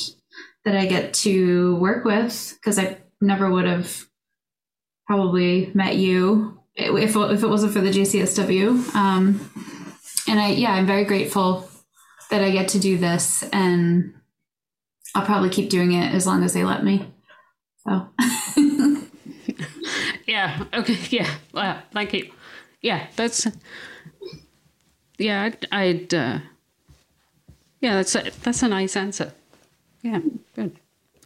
that 0.64 0.76
I 0.76 0.86
get 0.86 1.14
to 1.14 1.76
work 1.76 2.04
with 2.04 2.56
because 2.60 2.78
I 2.78 2.98
never 3.20 3.50
would 3.50 3.66
have 3.66 4.06
probably 5.06 5.70
met 5.74 5.96
you 5.96 6.58
if, 6.74 7.14
if 7.16 7.42
it 7.42 7.48
wasn't 7.48 7.72
for 7.72 7.80
the 7.80 7.90
JCSW. 7.90 8.94
Um, 8.94 9.50
and 10.28 10.40
I, 10.40 10.48
yeah, 10.48 10.72
I'm 10.72 10.86
very 10.86 11.04
grateful 11.04 11.68
that 12.30 12.42
I 12.42 12.50
get 12.50 12.68
to 12.68 12.78
do 12.78 12.96
this 12.96 13.42
and 13.52 14.14
I'll 15.14 15.26
probably 15.26 15.50
keep 15.50 15.70
doing 15.70 15.92
it 15.92 16.14
as 16.14 16.26
long 16.26 16.42
as 16.42 16.54
they 16.54 16.64
let 16.64 16.84
me. 16.84 17.06
So. 17.84 18.08
yeah. 20.26 20.64
Okay. 20.72 20.98
Yeah. 21.10 21.30
Well, 21.52 21.82
thank 21.92 22.14
you. 22.14 22.30
Yeah. 22.80 23.06
That's, 23.16 23.46
yeah, 25.18 25.42
I'd, 25.42 25.66
I'd 25.70 26.14
uh, 26.14 26.38
yeah, 27.80 27.96
that's 27.96 28.14
a, 28.14 28.30
that's 28.42 28.62
a 28.62 28.68
nice 28.68 28.96
answer. 28.96 29.32
Yeah, 30.02 30.20
good. 30.54 30.78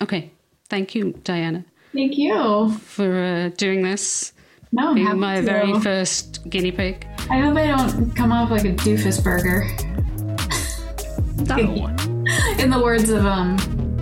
Okay. 0.02 0.30
Thank 0.68 0.94
you, 0.94 1.12
Diana. 1.22 1.64
Thank 1.92 2.18
you 2.18 2.70
for 2.72 3.22
uh, 3.22 3.48
doing 3.56 3.82
this. 3.82 4.32
No, 4.72 4.94
being 4.94 5.18
my 5.18 5.36
to. 5.36 5.42
very 5.42 5.80
first 5.80 6.48
guinea 6.48 6.72
pig. 6.72 7.06
I 7.30 7.38
hope 7.38 7.56
I 7.56 7.66
don't 7.66 8.14
come 8.14 8.32
off 8.32 8.50
like 8.50 8.64
a 8.64 8.74
doofus 8.74 9.22
burger. 9.22 9.64
No. 11.46 11.86
In 12.62 12.70
the 12.70 12.80
words 12.82 13.10
of 13.10 13.24
um, 13.24 13.56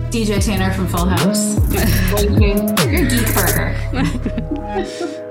DJ 0.09 0.43
Tanner 0.43 0.73
from 0.73 0.87
Full 0.87 1.05
House, 1.05 1.57
you're 2.11 3.01
a 3.01 3.09
geek 3.09 3.33
burger. 3.35 5.21